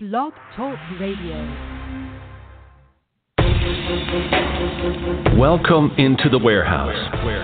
Blog 0.00 0.32
Talk 0.54 0.78
Radio. 1.00 1.34
Welcome 5.36 5.90
into 5.98 6.28
the 6.30 6.38
Warehouse, 6.38 6.94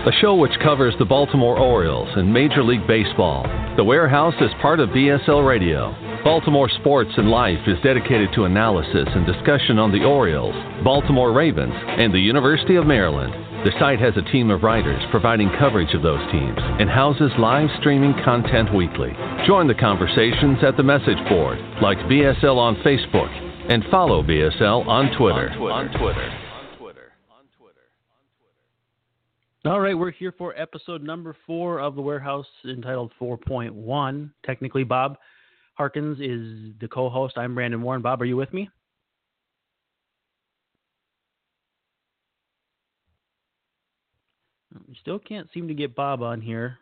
a 0.06 0.12
show 0.20 0.36
which 0.36 0.52
covers 0.62 0.94
the 1.00 1.04
Baltimore 1.04 1.58
Orioles 1.58 2.10
and 2.16 2.32
Major 2.32 2.62
League 2.62 2.86
Baseball. 2.86 3.42
The 3.76 3.82
Warehouse 3.82 4.34
is 4.40 4.52
part 4.62 4.78
of 4.78 4.90
BSL 4.90 5.44
Radio. 5.44 5.96
Baltimore 6.22 6.68
Sports 6.68 7.10
and 7.16 7.28
Life 7.28 7.66
is 7.66 7.76
dedicated 7.82 8.28
to 8.36 8.44
analysis 8.44 9.08
and 9.08 9.26
discussion 9.26 9.80
on 9.80 9.90
the 9.90 10.04
Orioles, 10.04 10.54
Baltimore 10.84 11.32
Ravens, 11.32 11.74
and 11.74 12.14
the 12.14 12.20
University 12.20 12.76
of 12.76 12.86
Maryland. 12.86 13.34
The 13.64 13.72
site 13.80 13.98
has 13.98 14.12
a 14.18 14.30
team 14.30 14.50
of 14.50 14.62
writers 14.62 15.02
providing 15.10 15.50
coverage 15.58 15.94
of 15.94 16.02
those 16.02 16.20
teams 16.30 16.58
and 16.58 16.90
houses 16.90 17.32
live 17.38 17.70
streaming 17.80 18.12
content 18.22 18.74
weekly. 18.74 19.08
Join 19.46 19.66
the 19.68 19.74
conversations 19.74 20.58
at 20.62 20.76
the 20.76 20.82
message 20.82 21.16
board, 21.30 21.58
like 21.80 21.96
BSL 22.00 22.58
on 22.58 22.76
Facebook, 22.84 23.32
and 23.72 23.82
follow 23.90 24.22
BSL 24.22 24.86
on 24.86 25.16
Twitter. 25.16 25.48
On 25.48 25.88
Twitter. 25.98 26.30
All 29.64 29.80
right, 29.80 29.96
we're 29.96 30.10
here 30.10 30.34
for 30.36 30.54
episode 30.60 31.02
number 31.02 31.34
four 31.46 31.80
of 31.80 31.94
the 31.94 32.02
warehouse 32.02 32.44
entitled 32.66 33.12
4.1. 33.18 34.30
Technically, 34.44 34.84
Bob 34.84 35.16
Harkins 35.72 36.18
is 36.20 36.74
the 36.82 36.88
co 36.88 37.08
host. 37.08 37.38
I'm 37.38 37.54
Brandon 37.54 37.80
Warne. 37.80 38.02
Bob, 38.02 38.20
are 38.20 38.26
you 38.26 38.36
with 38.36 38.52
me? 38.52 38.68
We 44.88 44.96
still 45.00 45.18
can't 45.18 45.48
seem 45.54 45.68
to 45.68 45.74
get 45.74 45.94
Bob 45.94 46.22
on 46.22 46.40
here. 46.40 46.78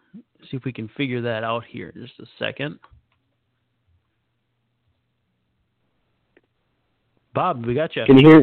See 0.51 0.57
if 0.57 0.65
we 0.65 0.73
can 0.73 0.89
figure 0.97 1.21
that 1.23 1.45
out 1.45 1.65
here. 1.69 1.93
Just 1.93 2.19
a 2.21 2.27
second. 2.39 2.79
Bob, 7.35 7.65
we 7.65 7.75
got 7.75 7.97
you. 7.97 8.05
Can 8.05 8.19
you 8.19 8.29
hear? 8.29 8.43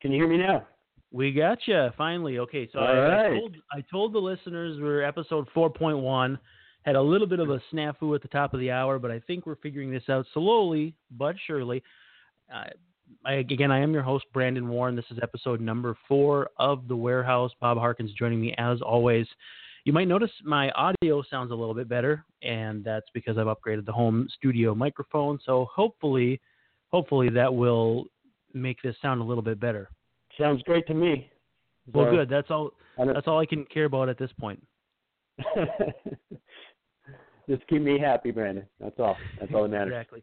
Can 0.00 0.12
you 0.12 0.18
hear 0.18 0.28
me 0.28 0.38
now? 0.38 0.66
We 1.12 1.32
got 1.32 1.58
you 1.66 1.88
finally. 1.98 2.38
Okay, 2.38 2.68
so 2.72 2.78
I, 2.78 2.96
All 2.96 3.10
I 3.10 3.38
told 3.38 3.56
I 3.72 3.80
told 3.90 4.12
the 4.12 4.18
listeners 4.18 4.78
we're 4.80 5.02
episode 5.02 5.48
4.1. 5.54 6.38
Had 6.82 6.96
a 6.96 7.02
little 7.02 7.26
bit 7.26 7.40
of 7.40 7.50
a 7.50 7.60
snafu 7.72 8.14
at 8.14 8.22
the 8.22 8.28
top 8.28 8.54
of 8.54 8.60
the 8.60 8.70
hour, 8.70 8.98
but 8.98 9.10
I 9.10 9.18
think 9.20 9.44
we're 9.44 9.56
figuring 9.56 9.90
this 9.90 10.04
out 10.08 10.24
slowly 10.32 10.94
but 11.10 11.34
surely. 11.46 11.82
Uh, 12.52 12.70
I, 13.24 13.34
again, 13.34 13.70
I 13.70 13.80
am 13.80 13.92
your 13.92 14.02
host, 14.02 14.24
Brandon 14.32 14.68
Warne. 14.68 14.96
This 14.96 15.04
is 15.10 15.18
episode 15.22 15.60
number 15.60 15.96
four 16.08 16.50
of 16.58 16.88
The 16.88 16.96
Warehouse. 16.96 17.52
Bob 17.60 17.78
Harkins 17.78 18.12
joining 18.18 18.40
me 18.40 18.54
as 18.58 18.80
always. 18.80 19.26
You 19.84 19.92
might 19.92 20.08
notice 20.08 20.30
my 20.44 20.70
audio 20.72 21.22
sounds 21.30 21.50
a 21.50 21.54
little 21.54 21.74
bit 21.74 21.88
better, 21.88 22.24
and 22.42 22.84
that's 22.84 23.06
because 23.14 23.38
I've 23.38 23.46
upgraded 23.46 23.86
the 23.86 23.92
home 23.92 24.28
studio 24.36 24.74
microphone. 24.74 25.38
So 25.44 25.66
hopefully, 25.74 26.40
hopefully 26.90 27.30
that 27.30 27.52
will 27.52 28.06
make 28.52 28.80
this 28.82 28.96
sound 29.00 29.20
a 29.20 29.24
little 29.24 29.42
bit 29.42 29.58
better. 29.58 29.88
Sounds 30.38 30.62
great 30.62 30.86
to 30.86 30.94
me. 30.94 31.30
Well, 31.92 32.06
So, 32.06 32.10
good. 32.10 32.28
That's 32.28 32.50
all. 32.50 32.70
That's 32.98 33.26
all 33.26 33.38
I 33.38 33.46
can 33.46 33.64
care 33.64 33.86
about 33.86 34.08
at 34.10 34.18
this 34.18 34.30
point. 34.38 34.62
Just 37.48 37.66
keep 37.66 37.82
me 37.82 37.98
happy, 37.98 38.30
Brandon. 38.30 38.66
That's 38.78 38.98
all. 38.98 39.16
That's 39.40 39.52
all 39.54 39.62
that 39.62 39.70
matters. 39.70 39.92
Exactly. 39.92 40.22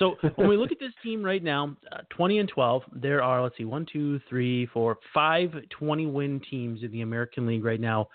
So 0.00 0.16
when 0.36 0.48
we 0.48 0.56
look 0.56 0.72
at 0.72 0.80
this 0.80 0.92
team 1.02 1.22
right 1.22 1.42
now, 1.42 1.76
uh, 1.92 1.98
20 2.08 2.38
and 2.38 2.48
12, 2.48 2.82
there 2.94 3.22
are, 3.22 3.42
let's 3.42 3.56
see, 3.56 3.66
one, 3.66 3.86
two, 3.90 4.18
three, 4.28 4.66
four, 4.66 4.98
five 5.14 5.52
20 5.78 6.06
win 6.06 6.40
teams 6.50 6.82
in 6.82 6.90
the 6.90 7.02
American 7.02 7.46
League 7.46 7.64
right 7.64 7.80
now. 7.80 8.08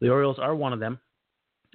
The 0.00 0.10
Orioles 0.10 0.38
are 0.38 0.54
one 0.54 0.72
of 0.72 0.80
them. 0.80 1.00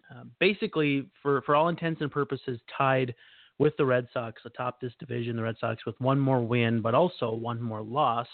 Uh, 0.10 0.24
basically, 0.40 1.10
for, 1.22 1.42
for 1.42 1.56
all 1.56 1.70
intents 1.70 2.02
and 2.02 2.12
purposes, 2.12 2.60
tied 2.78 3.16
with 3.58 3.76
the 3.78 3.86
Red 3.86 4.08
Sox 4.14 4.42
atop 4.46 4.80
this 4.80 4.94
division. 5.00 5.36
The 5.36 5.42
Red 5.42 5.56
Sox 5.60 5.84
with 5.86 6.00
one 6.00 6.20
more 6.20 6.42
win, 6.42 6.82
but 6.82 6.94
also 6.94 7.34
one 7.34 7.60
more 7.60 7.82
loss. 7.82 8.28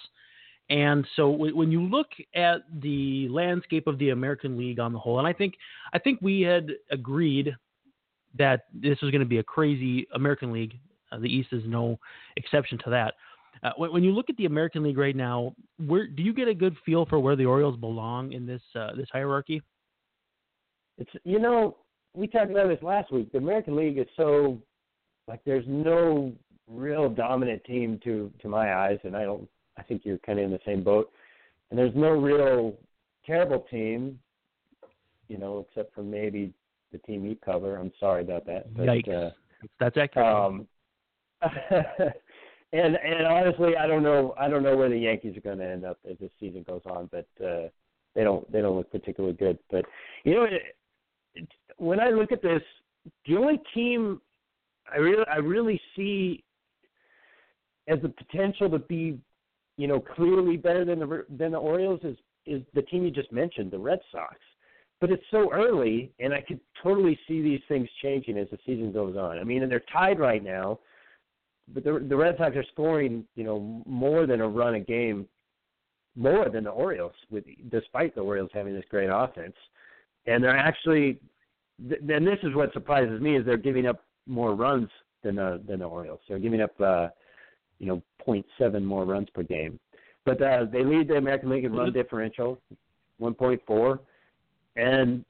And 0.69 1.05
so 1.15 1.29
when 1.29 1.71
you 1.71 1.81
look 1.81 2.07
at 2.33 2.61
the 2.81 3.27
landscape 3.29 3.87
of 3.87 3.97
the 3.99 4.09
American 4.09 4.57
League 4.57 4.79
on 4.79 4.93
the 4.93 4.99
whole, 4.99 5.19
and 5.19 5.27
I 5.27 5.33
think 5.33 5.55
I 5.93 5.99
think 5.99 6.19
we 6.21 6.41
had 6.41 6.71
agreed 6.91 7.53
that 8.37 8.65
this 8.73 9.01
was 9.01 9.11
going 9.11 9.19
to 9.19 9.27
be 9.27 9.39
a 9.39 9.43
crazy 9.43 10.07
American 10.13 10.53
League. 10.53 10.79
Uh, 11.11 11.19
the 11.19 11.27
East 11.27 11.49
is 11.51 11.63
no 11.65 11.99
exception 12.37 12.77
to 12.83 12.89
that. 12.89 13.13
Uh, 13.63 13.71
when, 13.77 13.91
when 13.93 14.03
you 14.03 14.11
look 14.11 14.29
at 14.29 14.37
the 14.37 14.45
American 14.45 14.83
League 14.83 14.97
right 14.97 15.15
now, 15.15 15.53
where 15.85 16.07
do 16.07 16.23
you 16.23 16.33
get 16.33 16.47
a 16.47 16.53
good 16.53 16.75
feel 16.85 17.05
for 17.05 17.19
where 17.19 17.35
the 17.35 17.45
Orioles 17.45 17.77
belong 17.77 18.31
in 18.31 18.45
this 18.45 18.61
uh, 18.75 18.95
this 18.95 19.07
hierarchy? 19.11 19.61
It's 20.97 21.11
you 21.23 21.39
know 21.39 21.77
we 22.15 22.27
talked 22.27 22.51
about 22.51 22.67
this 22.67 22.81
last 22.81 23.11
week. 23.11 23.31
The 23.31 23.37
American 23.37 23.75
League 23.75 23.97
is 23.97 24.07
so 24.17 24.57
like 25.27 25.41
there's 25.45 25.65
no 25.67 26.33
real 26.67 27.09
dominant 27.09 27.63
team 27.63 27.99
to 28.03 28.31
to 28.41 28.47
my 28.47 28.73
eyes, 28.73 28.99
and 29.03 29.15
I 29.15 29.23
don't. 29.23 29.47
I 29.77 29.83
think 29.83 30.01
you're 30.03 30.17
kind 30.19 30.39
of 30.39 30.45
in 30.45 30.51
the 30.51 30.59
same 30.65 30.83
boat. 30.83 31.09
And 31.69 31.79
there's 31.79 31.95
no 31.95 32.09
real 32.09 32.75
terrible 33.25 33.65
team, 33.71 34.19
you 35.29 35.37
know, 35.37 35.65
except 35.69 35.95
for 35.95 36.03
maybe 36.03 36.53
the 36.91 36.97
team 36.99 37.25
you 37.25 37.37
cover. 37.43 37.77
I'm 37.77 37.93
sorry 37.99 38.21
about 38.21 38.45
that. 38.47 38.73
But, 38.75 38.87
Yikes! 38.87 39.27
Uh, 39.27 39.31
That's 39.79 39.95
accurate. 39.95 40.27
Um, 40.27 40.67
and 42.73 42.95
and 42.95 43.25
honestly, 43.27 43.75
I 43.75 43.87
don't 43.87 44.03
know. 44.03 44.33
I 44.39 44.47
don't 44.47 44.63
know 44.63 44.77
where 44.77 44.89
the 44.89 44.97
Yankees 44.97 45.35
are 45.37 45.41
going 45.41 45.59
to 45.59 45.67
end 45.67 45.85
up 45.85 45.97
as 46.09 46.17
this 46.19 46.31
season 46.39 46.63
goes 46.67 46.81
on, 46.85 47.09
but 47.11 47.27
uh, 47.43 47.67
they 48.15 48.23
don't 48.23 48.49
they 48.51 48.61
don't 48.61 48.77
look 48.77 48.91
particularly 48.91 49.35
good. 49.35 49.57
But 49.69 49.85
you 50.23 50.35
know, 50.35 50.43
it, 50.43 50.61
it, 51.35 51.47
when 51.77 51.99
I 51.99 52.09
look 52.09 52.31
at 52.31 52.41
this, 52.41 52.61
the 53.27 53.37
only 53.37 53.61
team 53.73 54.21
I 54.91 54.97
really 54.97 55.23
I 55.31 55.37
really 55.37 55.81
see 55.95 56.43
as 57.87 57.99
the 58.01 58.09
potential 58.09 58.69
to 58.69 58.79
be, 58.79 59.19
you 59.77 59.87
know, 59.87 59.99
clearly 59.99 60.57
better 60.57 60.85
than 60.85 60.99
the 60.99 61.25
than 61.37 61.51
the 61.51 61.57
Orioles 61.57 62.01
is 62.03 62.17
is 62.45 62.61
the 62.73 62.81
team 62.83 63.03
you 63.03 63.11
just 63.11 63.31
mentioned, 63.31 63.71
the 63.71 63.79
Red 63.79 63.99
Sox. 64.11 64.35
But 64.99 65.11
it's 65.11 65.23
so 65.31 65.51
early, 65.51 66.11
and 66.19 66.31
I 66.33 66.41
could 66.41 66.59
totally 66.83 67.19
see 67.27 67.41
these 67.41 67.61
things 67.67 67.89
changing 68.03 68.37
as 68.37 68.47
the 68.51 68.59
season 68.65 68.91
goes 68.91 69.17
on. 69.17 69.39
I 69.39 69.43
mean, 69.43 69.63
and 69.63 69.71
they're 69.71 69.83
tied 69.91 70.19
right 70.19 70.43
now, 70.43 70.79
but 71.73 71.83
the 71.83 72.05
the 72.07 72.15
Red 72.15 72.35
Sox 72.37 72.55
are 72.55 72.65
scoring, 72.71 73.25
you 73.35 73.43
know, 73.43 73.81
more 73.85 74.25
than 74.25 74.41
a 74.41 74.47
run 74.47 74.75
a 74.75 74.79
game, 74.79 75.27
more 76.15 76.49
than 76.49 76.63
the 76.65 76.69
Orioles, 76.69 77.13
with 77.29 77.43
despite 77.69 78.15
the 78.15 78.21
Orioles 78.21 78.49
having 78.53 78.73
this 78.73 78.85
great 78.89 79.09
offense, 79.11 79.55
and 80.25 80.43
they're 80.43 80.55
actually. 80.55 81.19
th- 81.87 82.01
Then 82.03 82.25
this 82.25 82.39
is 82.43 82.53
what 82.55 82.73
surprises 82.73 83.21
me 83.21 83.37
is 83.37 83.45
they're 83.45 83.57
giving 83.57 83.87
up 83.87 84.03
more 84.27 84.55
runs 84.55 84.89
than 85.23 85.35
the 85.35 85.61
than 85.67 85.79
the 85.79 85.85
Orioles. 85.85 86.19
They're 86.27 86.39
giving 86.39 86.61
up, 86.61 86.79
uh, 86.79 87.07
you 87.79 87.87
know, 87.87 88.01
0.7 88.27 88.83
more 88.83 89.05
runs 89.05 89.29
per 89.33 89.43
game, 89.43 89.79
but 90.25 90.41
uh, 90.41 90.65
they 90.71 90.83
lead 90.83 91.07
the 91.07 91.15
American 91.15 91.49
League 91.49 91.65
in 91.65 91.73
run 91.73 91.91
differential, 91.91 92.59
1.4 93.19 93.99
and 94.75 95.25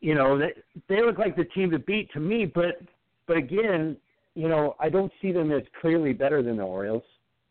you 0.00 0.14
know 0.14 0.38
they 0.38 0.52
they 0.88 1.02
look 1.02 1.18
like 1.18 1.36
the 1.36 1.44
team 1.46 1.70
to 1.70 1.78
beat 1.78 2.10
to 2.12 2.20
me 2.20 2.44
but 2.44 2.80
but 3.26 3.36
again 3.36 3.96
you 4.34 4.48
know 4.48 4.74
i 4.80 4.88
don't 4.88 5.12
see 5.20 5.32
them 5.32 5.52
as 5.52 5.62
clearly 5.80 6.12
better 6.12 6.42
than 6.42 6.56
the 6.56 6.62
orioles 6.62 7.02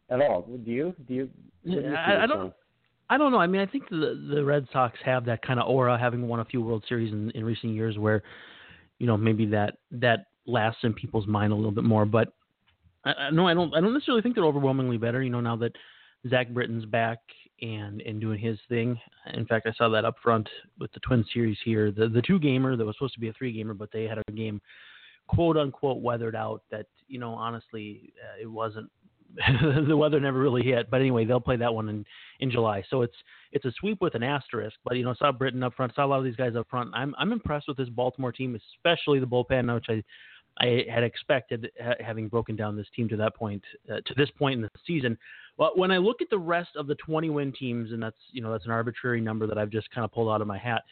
at 0.10 0.22
all 0.22 0.42
do 0.66 0.72
you 0.72 0.96
do 1.08 1.14
you, 1.14 1.30
do 1.66 1.72
you 1.72 1.94
I, 1.96 2.24
I 2.24 2.28
don't. 2.28 2.40
on? 2.40 2.54
I 3.10 3.18
don't 3.18 3.32
know. 3.32 3.38
I 3.38 3.48
mean, 3.48 3.62
I 3.62 3.66
think 3.66 3.90
the 3.90 4.32
the 4.34 4.44
Red 4.44 4.66
Sox 4.72 4.98
have 5.06 5.26
that 5.26 5.42
kind 5.46 5.60
of 5.60 5.68
aura, 5.68 6.00
having 6.00 6.28
won 6.28 6.40
a 6.40 6.46
few 6.46 6.62
World 6.62 6.84
Series 6.88 7.12
in, 7.12 7.30
in 7.32 7.46
recent 7.46 7.74
years, 7.74 7.98
where 7.98 8.24
you 8.98 9.06
know 9.06 9.18
maybe 9.18 9.46
that 9.48 9.78
that 9.92 10.28
lasts 10.48 10.80
in 10.84 10.94
people's 10.94 11.28
mind 11.28 11.52
a 11.52 11.56
little 11.56 11.72
bit 11.72 11.84
more. 11.84 12.06
But 12.06 12.34
I, 13.06 13.12
I 13.12 13.30
no, 13.30 13.48
I 13.48 13.54
don't. 13.54 13.76
I 13.76 13.82
don't 13.82 13.94
necessarily 13.94 14.22
think 14.22 14.36
they're 14.36 14.46
overwhelmingly 14.46 14.98
better. 14.98 15.22
You 15.22 15.30
know, 15.30 15.42
now 15.42 15.56
that 15.58 15.74
Zach 16.30 16.50
Britton's 16.50 16.86
back 16.86 17.20
and 17.62 18.02
and 18.02 18.20
doing 18.20 18.40
his 18.40 18.58
thing. 18.70 19.00
In 19.34 19.46
fact, 19.46 19.68
I 19.68 19.74
saw 19.74 19.90
that 19.90 20.06
up 20.06 20.16
front 20.24 20.48
with 20.80 20.92
the 20.94 21.00
Twin 21.02 21.26
Series 21.34 21.58
here. 21.64 21.92
The 21.92 22.08
the 22.08 22.22
two 22.22 22.40
gamer 22.40 22.76
that 22.76 22.86
was 22.86 22.96
supposed 22.96 23.14
to 23.16 23.20
be 23.20 23.30
a 23.30 23.34
three 23.34 23.52
gamer, 23.52 23.74
but 23.74 23.90
they 23.92 24.04
had 24.04 24.18
a 24.18 24.32
game 24.32 24.62
quote 25.28 25.57
unquote 25.57 26.01
weathered 26.01 26.35
out. 26.35 26.63
That 26.72 26.88
you 27.07 27.19
know, 27.19 27.34
honestly, 27.34 28.13
uh, 28.23 28.41
it 28.41 28.47
wasn't. 28.47 28.89
the 29.87 29.97
weather 29.97 30.20
never 30.20 30.40
really 30.40 30.61
hit, 30.61 30.91
but 30.91 31.02
anyway, 31.02 31.25
they'll 31.25 31.40
play 31.40 31.55
that 31.55 31.73
one 31.73 31.90
in 31.90 32.05
in 32.40 32.52
July. 32.52 32.84
So 32.90 33.02
it's 33.02 33.16
it's 33.52 33.66
a 33.66 33.72
sweep 33.79 33.99
with 33.99 34.14
an 34.14 34.22
asterisk. 34.22 34.75
But 34.84 34.96
you 34.96 35.03
know, 35.03 35.16
saw 35.17 35.31
Britton 35.31 35.64
up 35.64 35.73
front, 35.73 35.96
saw 35.96 36.05
a 36.05 36.08
lot 36.08 36.20
of 36.20 36.23
these 36.23 36.35
guys 36.35 36.55
up 36.55 36.67
front. 36.70 36.91
I'm 36.93 37.16
I'm 37.17 37.31
impressed 37.31 37.67
with 37.67 37.78
this 37.78 37.90
Baltimore 37.90 38.31
team, 38.31 38.59
especially 38.78 39.20
the 39.20 39.25
bullpen, 39.25 39.73
which 39.73 39.87
I 39.90 40.03
I 40.59 40.85
had 40.90 41.03
expected 41.03 41.72
ha- 41.81 41.96
having 41.99 42.28
broken 42.28 42.55
down 42.55 42.76
this 42.76 42.87
team 42.96 43.09
to 43.09 43.17
that 43.17 43.35
point 43.35 43.64
uh, 43.91 44.02
to 44.05 44.14
this 44.16 44.29
point 44.37 44.55
in 44.55 44.61
the 44.61 44.69
season. 44.85 45.17
But 45.58 45.78
when 45.78 45.91
I 45.91 45.97
look 45.97 46.22
at 46.22 46.29
the 46.29 46.37
rest 46.37 46.72
of 46.76 46.87
the 46.87 46.96
20 46.96 47.29
win 47.29 47.53
teams, 47.53 47.91
and 47.91 48.02
that's 48.02 48.17
you 48.31 48.41
know 48.41 48.52
that's 48.52 48.66
an 48.66 48.72
arbitrary 48.72 49.22
number 49.22 49.47
that 49.47 49.58
I've 49.58 49.69
just 49.69 49.90
kind 49.91 50.05
of 50.05 50.11
pulled 50.11 50.29
out 50.29 50.41
of 50.41 50.47
my 50.47 50.58
hat. 50.58 50.84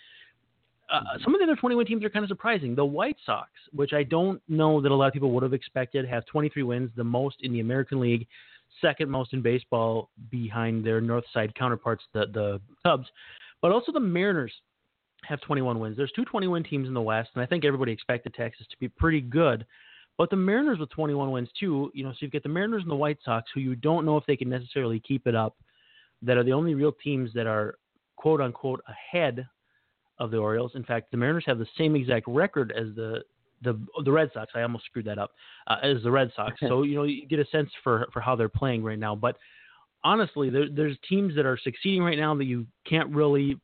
Uh, 0.92 1.18
some 1.24 1.34
of 1.34 1.40
the 1.40 1.46
other 1.46 1.56
21 1.56 1.86
teams 1.86 2.04
are 2.04 2.10
kind 2.10 2.24
of 2.24 2.30
surprising. 2.30 2.76
The 2.76 2.84
White 2.84 3.16
Sox, 3.26 3.50
which 3.72 3.94
I 3.94 4.04
don't 4.04 4.42
know 4.50 4.82
that 4.82 4.92
a 4.92 4.96
lot 4.96 5.08
of 5.08 5.14
people 5.14 5.32
would 5.32 5.44
have 5.44 5.54
expected, 5.54 6.06
have 6.08 6.26
23 6.26 6.64
wins, 6.64 6.92
the 6.96 7.04
most 7.04 7.38
in 7.42 7.54
the 7.54 7.62
American 7.62 8.00
League, 8.00 8.28
second 8.82 9.10
most 9.10 9.34
in 9.34 9.42
baseball 9.42 10.10
behind 10.30 10.86
their 10.86 11.00
North 11.00 11.24
Side 11.34 11.56
counterparts, 11.56 12.04
the 12.14 12.26
the 12.34 12.62
Cubs. 12.84 13.08
But 13.62 13.72
also 13.72 13.92
the 13.92 14.00
Mariners 14.00 14.52
have 15.24 15.40
21 15.42 15.80
wins. 15.80 15.96
There's 15.96 16.12
two 16.12 16.26
21 16.26 16.64
teams 16.64 16.88
in 16.88 16.94
the 16.94 17.02
West, 17.02 17.30
and 17.36 17.44
I 17.44 17.46
think 17.46 17.64
everybody 17.64 17.92
expected 17.92 18.34
Texas 18.34 18.68
to 18.70 18.78
be 18.80 18.90
pretty 18.90 19.22
good. 19.22 19.66
But 20.18 20.30
the 20.30 20.36
Mariners 20.36 20.80
with 20.80 20.90
21 20.90 21.32
wins 21.32 21.50
too, 21.58 21.92
you 21.94 22.04
know, 22.04 22.12
so 22.12 22.18
you've 22.22 22.32
got 22.32 22.44
the 22.44 22.50
Mariners 22.50 22.82
and 22.82 22.92
the 22.92 22.96
White 22.96 23.20
Sox, 23.24 23.50
who 23.54 23.62
you 23.62 23.76
don't 23.76 24.06
know 24.06 24.18
if 24.18 24.26
they 24.26 24.36
can 24.36 24.50
necessarily 24.50 25.00
keep 25.00 25.26
it 25.26 25.36
up, 25.36 25.56
that 26.22 26.38
are 26.38 26.44
the 26.44 26.54
only 26.54 26.76
real 26.76 26.92
teams 26.92 27.32
that 27.34 27.48
are 27.48 27.76
quote 28.18 28.42
unquote 28.42 28.82
ahead 28.88 29.48
of 30.22 30.30
the 30.30 30.38
Orioles. 30.38 30.74
In 30.76 30.84
fact, 30.84 31.10
the 31.10 31.18
Mariners 31.18 31.44
have 31.48 31.58
the 31.58 31.68
same 31.78 31.96
exact 31.96 32.28
record 32.28 32.72
as 32.78 32.96
the 32.96 33.24
the 33.64 33.80
the 34.06 34.12
Red 34.12 34.30
Sox. 34.34 34.52
I 34.56 34.62
almost 34.62 34.86
screwed 34.86 35.06
that 35.06 35.18
up. 35.18 35.32
Uh, 35.68 35.78
as 35.82 36.02
the 36.04 36.12
Red 36.12 36.32
Sox, 36.36 36.54
so 36.60 36.84
you 36.84 36.96
know 36.96 37.04
you 37.04 37.28
get 37.28 37.40
a 37.40 37.46
sense 37.46 37.70
for 37.84 38.08
for 38.14 38.22
how 38.22 38.36
they're 38.36 38.48
playing 38.48 38.84
right 38.84 39.00
now. 39.00 39.16
But 39.16 39.38
honestly, 40.04 40.50
there, 40.50 40.68
there's 40.72 40.96
teams 41.10 41.36
that 41.36 41.46
are 41.46 41.58
succeeding 41.58 42.04
right 42.04 42.18
now 42.18 42.36
that 42.36 42.46
you 42.46 42.68
can't 42.88 43.10
really 43.10 43.60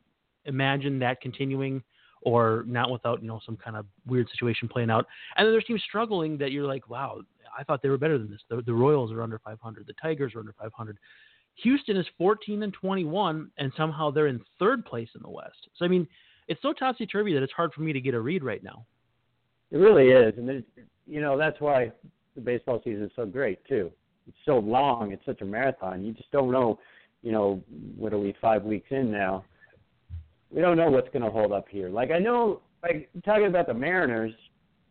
imagine 0.45 0.97
that 0.99 1.21
continuing 1.21 1.83
or 2.23 2.63
not 2.67 2.89
without 2.89 3.21
you 3.21 3.27
know 3.27 3.39
some 3.45 3.55
kind 3.55 3.77
of 3.77 3.85
weird 4.07 4.27
situation 4.31 4.67
playing 4.67 4.89
out. 4.89 5.05
And 5.35 5.45
then 5.45 5.53
there's 5.53 5.65
teams 5.65 5.83
struggling 5.87 6.39
that 6.39 6.51
you're 6.51 6.67
like, 6.67 6.89
wow, 6.89 7.21
I 7.57 7.63
thought 7.63 7.83
they 7.83 7.89
were 7.89 7.99
better 7.99 8.17
than 8.17 8.31
this. 8.31 8.41
The, 8.49 8.63
the 8.63 8.73
Royals 8.73 9.11
are 9.11 9.21
under 9.21 9.39
500. 9.39 9.85
The 9.85 9.93
Tigers 10.01 10.33
are 10.33 10.39
under 10.39 10.55
500. 10.59 10.97
Houston 11.63 11.97
is 11.97 12.05
14 12.17 12.63
and 12.63 12.73
21, 12.73 13.49
and 13.57 13.71
somehow 13.75 14.11
they're 14.11 14.27
in 14.27 14.41
third 14.59 14.85
place 14.85 15.09
in 15.15 15.21
the 15.23 15.29
West. 15.29 15.69
So 15.75 15.85
I 15.85 15.87
mean, 15.87 16.07
it's 16.47 16.61
so 16.61 16.73
topsy 16.73 17.05
turvy 17.05 17.33
that 17.33 17.43
it's 17.43 17.53
hard 17.53 17.73
for 17.73 17.81
me 17.81 17.93
to 17.93 18.01
get 18.01 18.13
a 18.13 18.19
read 18.19 18.43
right 18.43 18.63
now. 18.63 18.85
It 19.71 19.77
really 19.77 20.09
is, 20.09 20.33
and 20.37 20.63
you 21.05 21.21
know 21.21 21.37
that's 21.37 21.59
why 21.59 21.91
the 22.35 22.41
baseball 22.41 22.81
season 22.83 23.03
is 23.03 23.11
so 23.15 23.25
great 23.25 23.59
too. 23.65 23.91
It's 24.27 24.37
so 24.45 24.59
long. 24.59 25.11
It's 25.11 25.25
such 25.25 25.41
a 25.41 25.45
marathon. 25.45 26.03
You 26.03 26.13
just 26.13 26.31
don't 26.31 26.51
know. 26.51 26.79
You 27.23 27.31
know, 27.31 27.63
what 27.97 28.13
are 28.13 28.19
we 28.19 28.35
five 28.39 28.63
weeks 28.63 28.87
in 28.91 29.11
now? 29.11 29.43
We 30.51 30.61
don't 30.61 30.77
know 30.77 30.89
what's 30.89 31.09
going 31.09 31.23
to 31.23 31.31
hold 31.31 31.51
up 31.51 31.65
here. 31.69 31.89
Like 31.89 32.11
I 32.11 32.19
know, 32.19 32.61
like 32.83 33.09
talking 33.25 33.47
about 33.47 33.67
the 33.67 33.73
Mariners. 33.73 34.33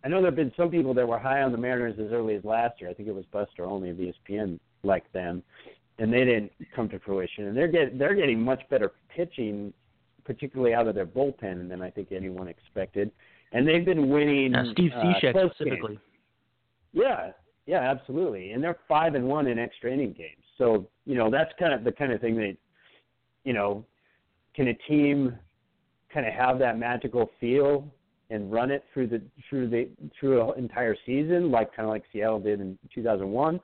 I 0.04 0.08
know 0.08 0.16
there 0.16 0.26
have 0.26 0.36
been 0.36 0.52
some 0.56 0.70
people 0.70 0.94
that 0.94 1.08
were 1.08 1.18
high 1.18 1.42
on 1.42 1.52
the 1.52 1.58
Mariners 1.58 1.98
as 1.98 2.12
early 2.12 2.34
as 2.34 2.44
last 2.44 2.80
year. 2.80 2.90
I 2.90 2.94
think 2.94 3.08
it 3.08 3.14
was 3.14 3.24
Buster 3.32 3.64
Olney 3.64 3.90
of 3.90 3.96
ESPN 3.96 4.58
like 4.82 5.10
them, 5.12 5.42
and 5.98 6.12
they 6.12 6.24
didn't 6.24 6.52
come 6.74 6.88
to 6.90 6.98
fruition. 7.00 7.46
And 7.46 7.56
they're 7.56 7.68
get 7.68 7.98
they're 7.98 8.14
getting 8.14 8.40
much 8.40 8.62
better 8.68 8.92
pitching, 9.08 9.72
particularly 10.26 10.74
out 10.74 10.88
of 10.88 10.94
their 10.94 11.06
bullpen 11.06 11.68
than 11.68 11.80
I 11.80 11.88
think 11.88 12.12
anyone 12.12 12.48
expected 12.48 13.10
and 13.52 13.66
they've 13.66 13.84
been 13.84 14.08
winning. 14.08 14.54
Uh, 14.54 14.72
Steve 14.72 14.90
Cishek 14.92 15.36
uh, 15.36 15.48
specifically. 15.50 15.94
Games. 15.94 16.00
Yeah, 16.92 17.30
yeah, 17.66 17.90
absolutely, 17.90 18.52
and 18.52 18.62
they're 18.62 18.78
five 18.88 19.14
and 19.14 19.26
one 19.26 19.46
in 19.46 19.58
extra 19.58 19.92
inning 19.92 20.12
games. 20.12 20.42
So 20.58 20.88
you 21.04 21.14
know 21.14 21.30
that's 21.30 21.52
kind 21.58 21.72
of 21.72 21.84
the 21.84 21.92
kind 21.92 22.12
of 22.12 22.20
thing 22.20 22.36
that, 22.36 22.56
you 23.44 23.52
know, 23.52 23.84
can 24.54 24.68
a 24.68 24.74
team 24.74 25.36
kind 26.12 26.26
of 26.26 26.32
have 26.32 26.58
that 26.58 26.78
magical 26.78 27.30
feel 27.40 27.86
and 28.30 28.50
run 28.50 28.70
it 28.70 28.84
through 28.92 29.08
the 29.08 29.22
through 29.48 29.68
the 29.68 29.88
through 30.18 30.52
an 30.52 30.58
entire 30.58 30.96
season, 31.06 31.50
like 31.50 31.74
kind 31.74 31.86
of 31.86 31.90
like 31.90 32.04
Seattle 32.12 32.40
did 32.40 32.60
in 32.60 32.78
2001, 32.94 33.60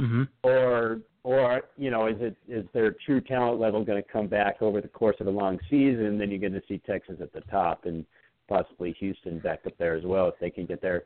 mm-hmm. 0.00 0.22
or 0.42 1.00
or 1.24 1.62
you 1.76 1.90
know 1.90 2.06
is 2.06 2.16
it 2.20 2.36
is 2.48 2.64
their 2.72 2.94
true 3.04 3.20
talent 3.20 3.58
level 3.58 3.84
going 3.84 4.00
to 4.00 4.08
come 4.08 4.28
back 4.28 4.62
over 4.62 4.80
the 4.80 4.88
course 4.88 5.16
of 5.20 5.26
a 5.26 5.30
long 5.30 5.58
season? 5.68 6.18
Then 6.18 6.30
you're 6.30 6.38
going 6.38 6.52
to 6.52 6.62
see 6.68 6.78
Texas 6.86 7.16
at 7.20 7.32
the 7.32 7.40
top 7.42 7.86
and 7.86 8.04
possibly 8.48 8.94
Houston 9.00 9.40
back 9.40 9.60
up 9.66 9.72
there 9.78 9.96
as 9.96 10.04
well 10.04 10.28
if 10.28 10.34
they 10.40 10.50
can 10.50 10.66
get 10.66 10.80
their 10.80 11.04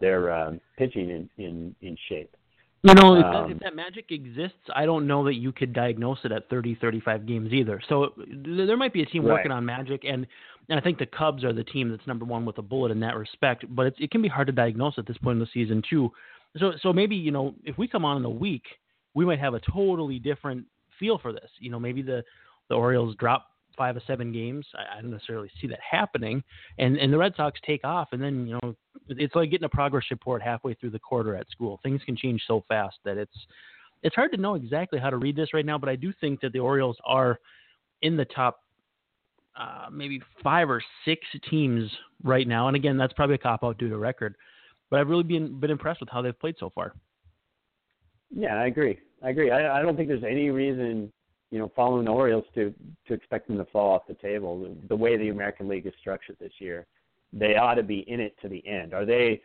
their 0.00 0.32
um, 0.32 0.60
pitching 0.76 1.10
in, 1.10 1.28
in 1.42 1.74
in 1.80 1.96
shape. 2.08 2.30
You 2.82 2.94
know, 2.94 3.16
if, 3.16 3.24
Um, 3.24 3.32
that, 3.32 3.56
if 3.56 3.60
that 3.60 3.74
magic 3.74 4.12
exists, 4.12 4.58
I 4.72 4.86
don't 4.86 5.08
know 5.08 5.24
that 5.24 5.34
you 5.34 5.50
could 5.50 5.72
diagnose 5.72 6.18
it 6.22 6.30
at 6.30 6.48
30, 6.48 6.76
35 6.76 7.26
games 7.26 7.52
either. 7.52 7.80
So 7.88 8.12
th- 8.16 8.66
there 8.68 8.76
might 8.76 8.92
be 8.92 9.02
a 9.02 9.06
team 9.06 9.24
Right. 9.24 9.32
working 9.32 9.50
on 9.50 9.64
magic, 9.64 10.04
and 10.04 10.26
and 10.68 10.78
I 10.78 10.82
think 10.82 10.98
the 10.98 11.06
Cubs 11.06 11.42
are 11.44 11.52
the 11.54 11.64
team 11.64 11.90
that's 11.90 12.06
number 12.06 12.26
one 12.26 12.44
with 12.44 12.58
a 12.58 12.62
bullet 12.62 12.92
in 12.92 13.00
that 13.00 13.16
respect. 13.16 13.64
But 13.74 13.86
it's, 13.86 13.96
it 13.98 14.10
can 14.10 14.20
be 14.20 14.28
hard 14.28 14.46
to 14.48 14.52
diagnose 14.52 14.98
at 14.98 15.06
this 15.06 15.16
point 15.16 15.36
in 15.36 15.40
the 15.40 15.48
season 15.52 15.82
too. 15.88 16.12
So 16.58 16.74
so 16.82 16.92
maybe 16.92 17.16
you 17.16 17.30
know 17.30 17.54
if 17.64 17.78
we 17.78 17.88
come 17.88 18.04
on 18.04 18.18
in 18.18 18.24
a 18.24 18.30
week, 18.30 18.64
we 19.18 19.24
might 19.24 19.40
have 19.40 19.54
a 19.54 19.60
totally 19.60 20.20
different 20.20 20.64
feel 21.00 21.18
for 21.18 21.32
this. 21.32 21.50
You 21.58 21.70
know, 21.70 21.80
maybe 21.80 22.02
the 22.02 22.22
the 22.68 22.76
Orioles 22.76 23.16
drop 23.16 23.46
five 23.76 23.96
or 23.96 24.02
seven 24.06 24.32
games. 24.32 24.64
I, 24.74 24.98
I 24.98 25.02
don't 25.02 25.10
necessarily 25.10 25.50
see 25.60 25.66
that 25.66 25.80
happening, 25.80 26.40
and 26.78 26.96
and 26.96 27.12
the 27.12 27.18
Red 27.18 27.34
Sox 27.36 27.58
take 27.66 27.84
off, 27.84 28.08
and 28.12 28.22
then 28.22 28.46
you 28.46 28.58
know 28.62 28.76
it's 29.08 29.34
like 29.34 29.50
getting 29.50 29.64
a 29.64 29.68
progress 29.68 30.04
report 30.12 30.40
halfway 30.40 30.74
through 30.74 30.90
the 30.90 31.00
quarter 31.00 31.34
at 31.34 31.50
school. 31.50 31.80
Things 31.82 32.00
can 32.06 32.16
change 32.16 32.42
so 32.46 32.64
fast 32.68 32.96
that 33.04 33.16
it's 33.16 33.36
it's 34.04 34.14
hard 34.14 34.30
to 34.30 34.36
know 34.36 34.54
exactly 34.54 35.00
how 35.00 35.10
to 35.10 35.16
read 35.16 35.34
this 35.34 35.52
right 35.52 35.66
now. 35.66 35.78
But 35.78 35.88
I 35.88 35.96
do 35.96 36.12
think 36.20 36.40
that 36.42 36.52
the 36.52 36.60
Orioles 36.60 36.96
are 37.04 37.40
in 38.02 38.16
the 38.16 38.24
top 38.24 38.60
uh, 39.58 39.86
maybe 39.90 40.22
five 40.44 40.70
or 40.70 40.80
six 41.04 41.22
teams 41.50 41.90
right 42.22 42.46
now, 42.46 42.68
and 42.68 42.76
again 42.76 42.96
that's 42.96 43.14
probably 43.14 43.34
a 43.34 43.38
cop 43.38 43.64
out 43.64 43.78
due 43.78 43.88
to 43.88 43.98
record. 43.98 44.36
But 44.90 45.00
I've 45.00 45.08
really 45.08 45.24
been 45.24 45.58
been 45.58 45.72
impressed 45.72 45.98
with 45.98 46.08
how 46.08 46.22
they've 46.22 46.38
played 46.38 46.54
so 46.60 46.70
far. 46.70 46.94
Yeah, 48.34 48.56
I 48.56 48.66
agree. 48.66 48.98
I 49.22 49.30
agree. 49.30 49.50
I, 49.50 49.78
I 49.78 49.82
don't 49.82 49.96
think 49.96 50.08
there's 50.08 50.24
any 50.24 50.50
reason, 50.50 51.12
you 51.50 51.58
know, 51.58 51.72
following 51.74 52.04
the 52.04 52.10
Orioles 52.10 52.44
to 52.54 52.72
to 53.06 53.14
expect 53.14 53.48
them 53.48 53.58
to 53.58 53.64
fall 53.66 53.94
off 53.94 54.06
the 54.06 54.14
table. 54.14 54.74
The, 54.88 54.96
way 54.96 55.16
the 55.16 55.30
American 55.30 55.68
League 55.68 55.86
is 55.86 55.94
structured 56.00 56.36
this 56.38 56.52
year, 56.58 56.86
they 57.32 57.56
ought 57.56 57.74
to 57.74 57.82
be 57.82 58.00
in 58.08 58.20
it 58.20 58.36
to 58.42 58.48
the 58.48 58.66
end. 58.66 58.94
Are 58.94 59.04
they? 59.04 59.40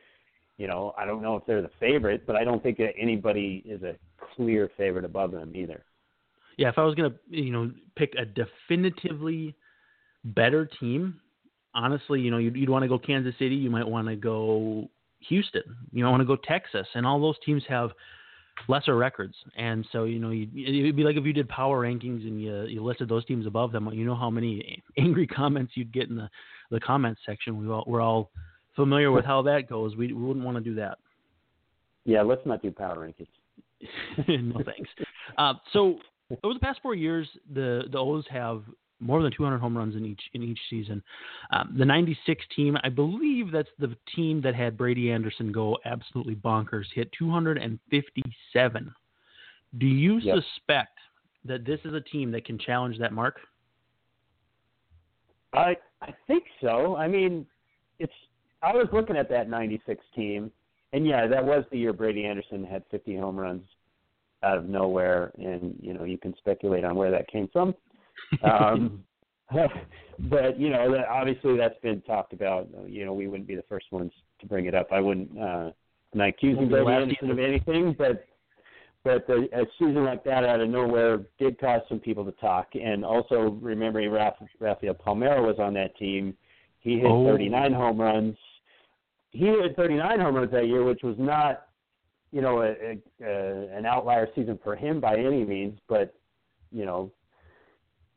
You 0.58 0.68
know, 0.68 0.94
I 0.98 1.06
don't 1.06 1.24
know 1.24 1.36
if 1.36 1.46
they're 1.48 1.64
the 1.64 1.72
favorite, 1.80 2.28
but 2.28 2.36
I 2.36 2.44
don't 2.44 2.62
think 2.62 2.78
that 2.78 2.94
anybody 3.00 3.64
is 3.66 3.82
a 3.82 3.96
clear 4.36 4.70
favorite 4.78 5.04
above 5.04 5.32
them 5.32 5.52
either. 5.56 5.84
Yeah, 6.58 6.70
if 6.70 6.78
I 6.78 6.84
was 6.84 6.94
gonna, 6.94 7.16
you 7.30 7.52
know, 7.52 7.72
pick 7.96 8.14
a 8.16 8.26
definitively 8.26 9.56
better 10.24 10.70
team, 10.80 11.20
honestly, 11.74 12.22
you 12.22 12.30
know, 12.30 12.38
you'd, 12.38 12.56
you'd 12.56 12.70
want 12.70 12.84
to 12.84 12.88
go 12.88 13.00
Kansas 13.00 13.34
City. 13.40 13.56
You 13.56 13.72
might 13.72 13.88
want 13.88 14.08
to 14.08 14.16
go 14.16 14.90
Houston. 15.28 15.64
You 15.92 16.04
might 16.04 16.12
want 16.12 16.22
to 16.22 16.28
go 16.28 16.36
Texas, 16.36 16.88
and 16.94 17.06
all 17.06 17.20
those 17.20 17.38
teams 17.46 17.64
have 17.68 17.90
lesser 18.68 18.96
records. 18.96 19.36
And 19.58 19.86
so, 19.92 20.04
you 20.06 20.20
know, 20.20 20.30
you'd, 20.30 20.56
it'd 20.58 20.96
be 20.96 21.04
like 21.04 21.16
if 21.16 21.26
you 21.26 21.34
did 21.34 21.50
power 21.50 21.82
rankings 21.82 22.26
and 22.28 22.42
you 22.42 22.64
you 22.64 22.84
listed 22.84 23.10
those 23.10 23.26
teams 23.26 23.46
above 23.46 23.72
them. 23.72 23.90
You 23.94 24.06
know 24.06 24.16
how 24.16 24.30
many 24.30 24.84
angry 24.98 25.28
comments 25.28 25.74
you'd 25.76 25.94
get 25.94 26.10
in 26.10 26.16
the 26.16 26.30
the 26.72 26.80
comments 26.80 27.22
section. 27.26 27.60
We 27.60 27.72
all, 27.72 27.84
we're 27.88 28.02
all 28.02 28.32
familiar 28.76 29.12
with 29.12 29.26
how 29.26 29.42
that 29.44 29.70
goes. 29.70 29.96
We, 29.96 30.14
we 30.14 30.24
wouldn't 30.24 30.46
want 30.46 30.58
to 30.58 30.64
do 30.64 30.76
that. 30.76 30.98
Yeah, 32.06 32.22
let's 32.22 32.46
not 32.46 32.62
do 32.62 32.72
power 32.72 32.98
rankings. 32.98 33.28
no 34.28 34.62
thanks. 34.64 34.90
Uh, 35.38 35.54
so 35.72 36.00
over 36.44 36.54
the 36.54 36.60
past 36.60 36.80
four 36.82 36.96
years, 36.96 37.28
the 37.54 37.84
the 37.92 37.98
O's 37.98 38.26
have 38.30 38.64
more 39.04 39.22
than 39.22 39.32
200 39.32 39.58
home 39.60 39.78
runs 39.78 39.96
in 39.96 40.06
each 40.06 40.22
in 40.34 40.42
each 40.44 40.60
season. 40.70 41.04
Um, 41.52 41.76
the 41.78 41.86
'96 41.86 42.44
team, 42.56 42.78
I 42.84 42.90
believe 42.90 43.52
that's 43.52 43.70
the 43.80 43.96
team 44.16 44.42
that 44.42 44.56
had 44.56 44.78
Brady 44.78 45.12
Anderson 45.12 45.52
go 45.52 45.78
absolutely 45.86 46.36
bonkers, 46.36 46.86
hit 46.94 47.12
257. 47.18 48.94
Do 49.78 49.86
you 49.86 50.20
Yep. 50.20 50.38
suspect 50.38 50.98
that 51.46 51.66
this 51.66 51.80
is 51.84 51.94
a 51.94 52.02
team 52.02 52.32
that 52.32 52.46
can 52.46 52.58
challenge 52.58 52.98
that 53.00 53.12
mark? 53.14 53.40
I 55.54 55.76
I 56.02 56.14
think 56.28 56.44
so. 56.62 56.96
I 56.96 57.08
mean, 57.08 57.46
it's 58.00 58.14
I 58.62 58.74
was 58.74 58.88
looking 58.94 59.18
at 59.18 59.30
that 59.30 59.50
'96 59.50 60.04
team, 60.16 60.52
and 60.94 61.06
yeah, 61.06 61.28
that 61.28 61.44
was 61.44 61.66
the 61.72 61.78
year 61.78 61.94
Brady 61.94 62.26
Anderson 62.26 62.64
had 62.64 62.84
50 62.92 63.18
home 63.18 63.38
runs 63.38 63.64
out 64.42 64.58
of 64.58 64.66
nowhere, 64.66 65.32
and 65.38 65.78
you 65.82 65.94
know 65.94 66.04
you 66.04 66.18
can 66.18 66.36
speculate 66.38 66.84
on 66.84 66.96
where 66.96 67.12
that 67.12 67.28
came 67.28 67.48
from. 67.52 67.76
Um, 68.44 69.04
but 70.20 70.60
you 70.60 70.70
know, 70.70 70.92
that, 70.92 71.08
obviously 71.08 71.58
that's 71.58 71.80
been 71.82 72.02
talked 72.02 72.34
about. 72.34 72.68
You 72.88 73.06
know, 73.06 73.14
we 73.14 73.28
wouldn't 73.28 73.48
be 73.48 73.56
the 73.56 73.64
first 73.70 73.92
ones 73.92 74.12
to 74.40 74.48
bring 74.48 74.66
it 74.66 74.76
up. 74.76 74.88
I 74.92 75.00
wouldn't 75.00 75.38
uh, 75.40 75.72
not 76.14 76.30
accusing 76.30 76.70
Brady 76.70 76.92
Anderson 76.92 77.32
of 77.32 77.40
anything, 77.40 77.96
but 77.98 78.26
but 79.04 79.30
a, 79.30 79.62
a 79.62 79.66
season 79.78 80.06
like 80.06 80.24
that 80.24 80.46
out 80.46 80.62
of 80.62 80.70
nowhere 80.70 81.22
did 81.38 81.60
cause 81.60 81.82
some 81.90 82.00
people 82.00 82.24
to 82.26 82.32
talk. 82.34 82.70
And 82.74 83.04
also 83.04 83.58
remembering 83.62 84.10
Raf, 84.10 84.36
Rafael 84.60 84.94
Palmeiro 84.94 85.46
was 85.46 85.58
on 85.60 85.74
that 85.74 85.96
team. 85.98 86.36
He 86.80 87.00
hit 87.00 87.06
Oh. 87.06 87.26
39 87.26 87.74
home 87.74 88.00
runs. 88.00 88.38
He 89.32 89.46
hit 89.46 89.76
39 89.76 90.20
home 90.20 90.36
runs 90.36 90.52
that 90.52 90.68
year, 90.68 90.84
which 90.84 91.02
was 91.04 91.16
not, 91.18 91.68
you 92.32 92.42
know, 92.42 92.62
a, 92.62 92.72
a, 92.72 93.02
a, 93.22 93.78
an 93.78 93.86
outlier 93.86 94.30
season 94.36 94.58
for 94.64 94.76
him 94.76 95.02
by 95.02 95.18
any 95.18 95.44
means. 95.44 95.78
But, 95.90 96.14
you 96.72 96.86
know, 96.86 97.12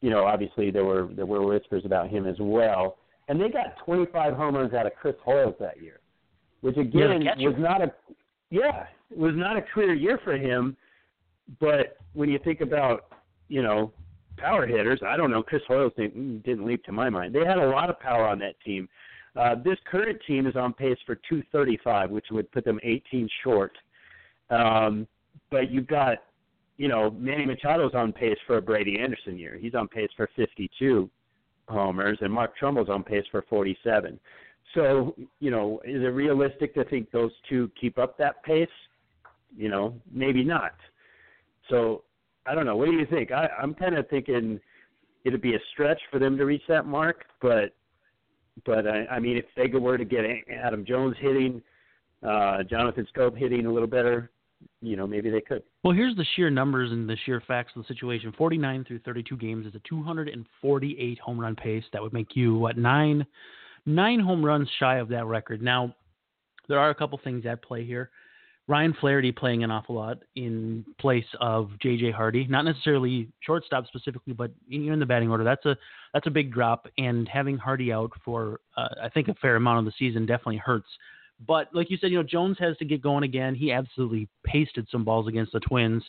you 0.06 0.12
know, 0.12 0.24
obviously 0.24 0.70
there 0.70 0.84
were 0.84 1.08
there 1.16 1.26
were 1.26 1.44
whispers 1.44 1.84
about 1.84 2.08
him 2.08 2.26
as 2.26 2.36
well. 2.38 2.98
And 3.26 3.40
they 3.40 3.48
got 3.48 3.76
25 3.84 4.34
home 4.34 4.54
runs 4.54 4.72
out 4.72 4.86
of 4.86 4.94
Chris 4.94 5.16
Hoiles 5.24 5.56
that 5.58 5.82
year, 5.82 5.98
which 6.60 6.76
again 6.76 7.22
Yeah, 7.22 7.48
was 7.48 7.56
not 7.58 7.82
a 7.82 7.92
yeah, 8.50 8.86
it 9.10 9.18
was 9.18 9.32
not 9.34 9.56
a 9.56 9.62
clear 9.74 9.94
year 9.94 10.20
for 10.22 10.36
him. 10.36 10.76
But 11.58 11.96
when 12.12 12.28
you 12.28 12.38
think 12.38 12.60
about, 12.60 13.06
you 13.48 13.64
know, 13.64 13.92
power 14.36 14.64
hitters, 14.64 15.00
I 15.04 15.16
don't 15.16 15.32
know, 15.32 15.42
Chris 15.42 15.62
Hoiles 15.66 15.92
didn't, 15.96 16.44
didn't 16.44 16.64
leap 16.64 16.84
to 16.84 16.92
my 16.92 17.10
mind. 17.10 17.34
They 17.34 17.44
had 17.44 17.58
a 17.58 17.68
lot 17.68 17.90
of 17.90 17.98
power 17.98 18.28
on 18.28 18.38
that 18.38 18.54
team. 18.64 18.88
Uh, 19.34 19.56
this 19.56 19.78
current 19.90 20.20
team 20.24 20.46
is 20.46 20.54
on 20.54 20.72
pace 20.72 20.98
for 21.04 21.16
235, 21.16 22.10
which 22.10 22.26
would 22.30 22.50
put 22.52 22.64
them 22.64 22.78
18 22.84 23.28
short. 23.42 23.72
Um, 24.50 25.08
but 25.50 25.68
you've 25.68 25.88
got, 25.88 26.18
you 26.76 26.88
know, 26.88 27.10
Manny 27.10 27.46
Machado's 27.46 27.94
on 27.94 28.12
pace 28.12 28.38
for 28.46 28.58
a 28.58 28.62
Brady 28.62 28.98
Anderson 28.98 29.38
year. 29.38 29.58
He's 29.60 29.74
on 29.74 29.88
pace 29.88 30.10
for 30.16 30.28
52 30.36 31.08
homers, 31.68 32.18
and 32.20 32.32
Mark 32.32 32.56
Trumbo's 32.56 32.88
on 32.88 33.02
pace 33.02 33.24
for 33.30 33.44
47. 33.48 34.18
So, 34.74 35.14
you 35.40 35.50
know, 35.50 35.80
is 35.84 36.02
it 36.02 36.08
realistic 36.08 36.74
to 36.74 36.84
think 36.84 37.10
those 37.10 37.30
two 37.48 37.70
keep 37.80 37.98
up 37.98 38.18
that 38.18 38.42
pace? 38.44 38.68
You 39.56 39.68
know, 39.68 39.94
maybe 40.12 40.44
not. 40.44 40.74
So, 41.70 42.02
I 42.46 42.54
don't 42.54 42.66
know. 42.66 42.76
What 42.76 42.86
do 42.86 42.92
you 42.92 43.06
think? 43.06 43.32
I, 43.32 43.48
I'm 43.60 43.74
kind 43.74 43.96
of 43.96 44.08
thinking 44.08 44.60
it'd 45.24 45.42
be 45.42 45.54
a 45.54 45.60
stretch 45.72 46.00
for 46.10 46.18
them 46.18 46.36
to 46.36 46.44
reach 46.44 46.62
that 46.68 46.86
mark, 46.86 47.24
but 47.42 47.74
but 48.64 48.86
I, 48.86 49.04
I 49.06 49.18
mean, 49.18 49.36
if 49.36 49.44
they 49.54 49.66
were 49.78 49.98
to 49.98 50.04
get 50.04 50.24
Adam 50.50 50.84
Jones 50.86 51.16
hitting, 51.20 51.60
uh, 52.26 52.62
Jonathan 52.62 53.06
Schoop 53.14 53.36
hitting 53.36 53.66
a 53.66 53.72
little 53.72 53.88
better, 53.88 54.30
you 54.80 54.96
know, 54.96 55.06
maybe 55.06 55.30
they 55.30 55.40
could. 55.40 55.62
Well, 55.82 55.94
here's 55.94 56.16
the 56.16 56.24
sheer 56.34 56.50
numbers 56.50 56.92
and 56.92 57.08
the 57.08 57.16
sheer 57.24 57.42
facts 57.46 57.72
of 57.76 57.82
the 57.82 57.88
situation. 57.88 58.32
49 58.36 58.84
through 58.84 59.00
32 59.00 59.36
games 59.36 59.66
is 59.66 59.74
a 59.74 59.80
248 59.88 61.18
home 61.18 61.40
run 61.40 61.56
pace. 61.56 61.84
That 61.92 62.02
would 62.02 62.12
make 62.12 62.34
you 62.36 62.56
what 62.56 62.76
nine 62.76 63.26
nine 63.84 64.20
home 64.20 64.44
runs 64.44 64.68
shy 64.78 64.96
of 64.96 65.08
that 65.08 65.26
record. 65.26 65.62
Now, 65.62 65.94
there 66.68 66.78
are 66.78 66.90
a 66.90 66.94
couple 66.94 67.18
things 67.22 67.46
at 67.46 67.62
play 67.62 67.84
here. 67.84 68.10
Ryan 68.68 68.96
Flaherty 69.00 69.30
playing 69.30 69.62
an 69.62 69.70
awful 69.70 69.94
lot 69.94 70.18
in 70.34 70.84
place 70.98 71.26
of 71.40 71.70
J.J. 71.80 72.10
Hardy, 72.10 72.46
not 72.48 72.64
necessarily 72.64 73.28
shortstop 73.40 73.86
specifically, 73.86 74.32
but 74.32 74.50
know 74.68 74.92
in 74.92 74.98
the 74.98 75.06
batting 75.06 75.30
order. 75.30 75.44
That's 75.44 75.64
a 75.66 75.76
that's 76.12 76.26
a 76.26 76.30
big 76.30 76.52
drop, 76.52 76.88
and 76.98 77.28
having 77.28 77.58
Hardy 77.58 77.92
out 77.92 78.10
for 78.24 78.60
uh, 78.76 78.88
I 79.04 79.08
think 79.08 79.28
a 79.28 79.34
fair 79.34 79.54
amount 79.54 79.78
of 79.80 79.84
the 79.84 79.92
season 79.96 80.26
definitely 80.26 80.56
hurts. 80.56 80.88
But 81.46 81.68
like 81.74 81.90
you 81.90 81.98
said, 81.98 82.10
you 82.10 82.18
know 82.18 82.22
Jones 82.22 82.56
has 82.60 82.76
to 82.78 82.84
get 82.84 83.02
going 83.02 83.24
again. 83.24 83.54
He 83.54 83.70
absolutely 83.70 84.28
pasted 84.44 84.86
some 84.90 85.04
balls 85.04 85.28
against 85.28 85.52
the 85.52 85.60
Twins, 85.60 86.02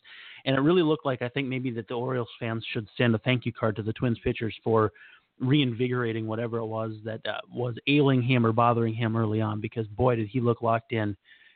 and 0.45 0.55
it 0.55 0.59
really 0.59 0.83
looked 0.83 1.05
like 1.05 1.21
I 1.21 1.29
think 1.29 1.47
maybe 1.47 1.71
that 1.71 1.87
the 1.87 1.95
Orioles 1.95 2.29
fans 2.39 2.65
should 2.71 2.87
send 2.97 3.13
a 3.13 3.19
thank 3.19 3.45
you 3.45 3.51
card 3.51 3.75
to 3.75 3.83
the 3.83 3.93
Twins 3.93 4.19
pitchers 4.23 4.55
for 4.63 4.91
reinvigorating 5.39 6.27
whatever 6.27 6.57
it 6.57 6.65
was 6.65 6.93
that 7.03 7.19
uh, 7.27 7.37
was 7.53 7.75
ailing 7.87 8.21
him 8.21 8.45
or 8.45 8.51
bothering 8.51 8.93
him 8.93 9.15
early 9.15 9.41
on 9.41 9.61
because 9.61 9.85
boy 9.87 10.15
did 10.15 10.27
he 10.27 10.39
look 10.39 10.61
locked 10.61 10.93
in 10.93 11.15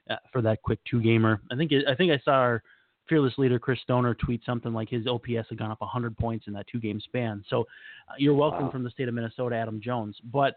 uh, 0.09 0.17
for 0.31 0.41
that 0.41 0.61
quick 0.61 0.79
two 0.89 1.01
gamer. 1.01 1.41
I 1.51 1.55
think 1.55 1.71
it, 1.71 1.85
I 1.87 1.95
think 1.95 2.11
I 2.11 2.19
saw 2.23 2.31
our 2.31 2.63
fearless 3.07 3.33
leader 3.37 3.59
Chris 3.59 3.79
Stoner 3.81 4.13
tweet 4.13 4.41
something 4.45 4.73
like 4.73 4.89
his 4.89 5.07
OPS 5.07 5.49
had 5.49 5.57
gone 5.57 5.71
up 5.71 5.81
100 5.81 6.17
points 6.17 6.47
in 6.47 6.53
that 6.53 6.65
two 6.71 6.79
game 6.79 7.01
span. 7.01 7.43
So 7.49 7.61
uh, 7.61 8.13
you're 8.17 8.35
welcome 8.35 8.65
wow. 8.65 8.71
from 8.71 8.83
the 8.83 8.89
state 8.89 9.07
of 9.07 9.13
Minnesota, 9.13 9.55
Adam 9.55 9.81
Jones. 9.81 10.17
But 10.31 10.55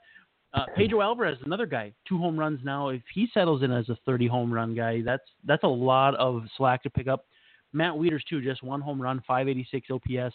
uh, 0.55 0.67
Pedro 0.77 1.03
Alvarez, 1.03 1.39
another 1.45 1.67
guy, 1.67 1.93
two 2.09 2.17
home 2.17 2.39
runs 2.39 2.61
now. 2.65 2.89
If 2.91 3.03
he 3.13 3.29
settles 3.35 3.63
in 3.63 3.73
as 3.73 3.89
a 3.89 3.99
30 4.07 4.29
home 4.29 4.53
run 4.53 4.75
guy, 4.75 5.03
that's 5.05 5.25
that's 5.45 5.65
a 5.65 5.69
lot 5.69 6.15
of 6.15 6.45
slack 6.57 6.83
to 6.85 6.91
pick 6.91 7.09
up. 7.09 7.27
Matt 7.73 7.95
Wieters 7.95 8.23
too, 8.29 8.41
just 8.41 8.63
one 8.63 8.81
home 8.81 9.03
run, 9.03 9.21
586 9.27 9.89
OPS. 9.91 10.35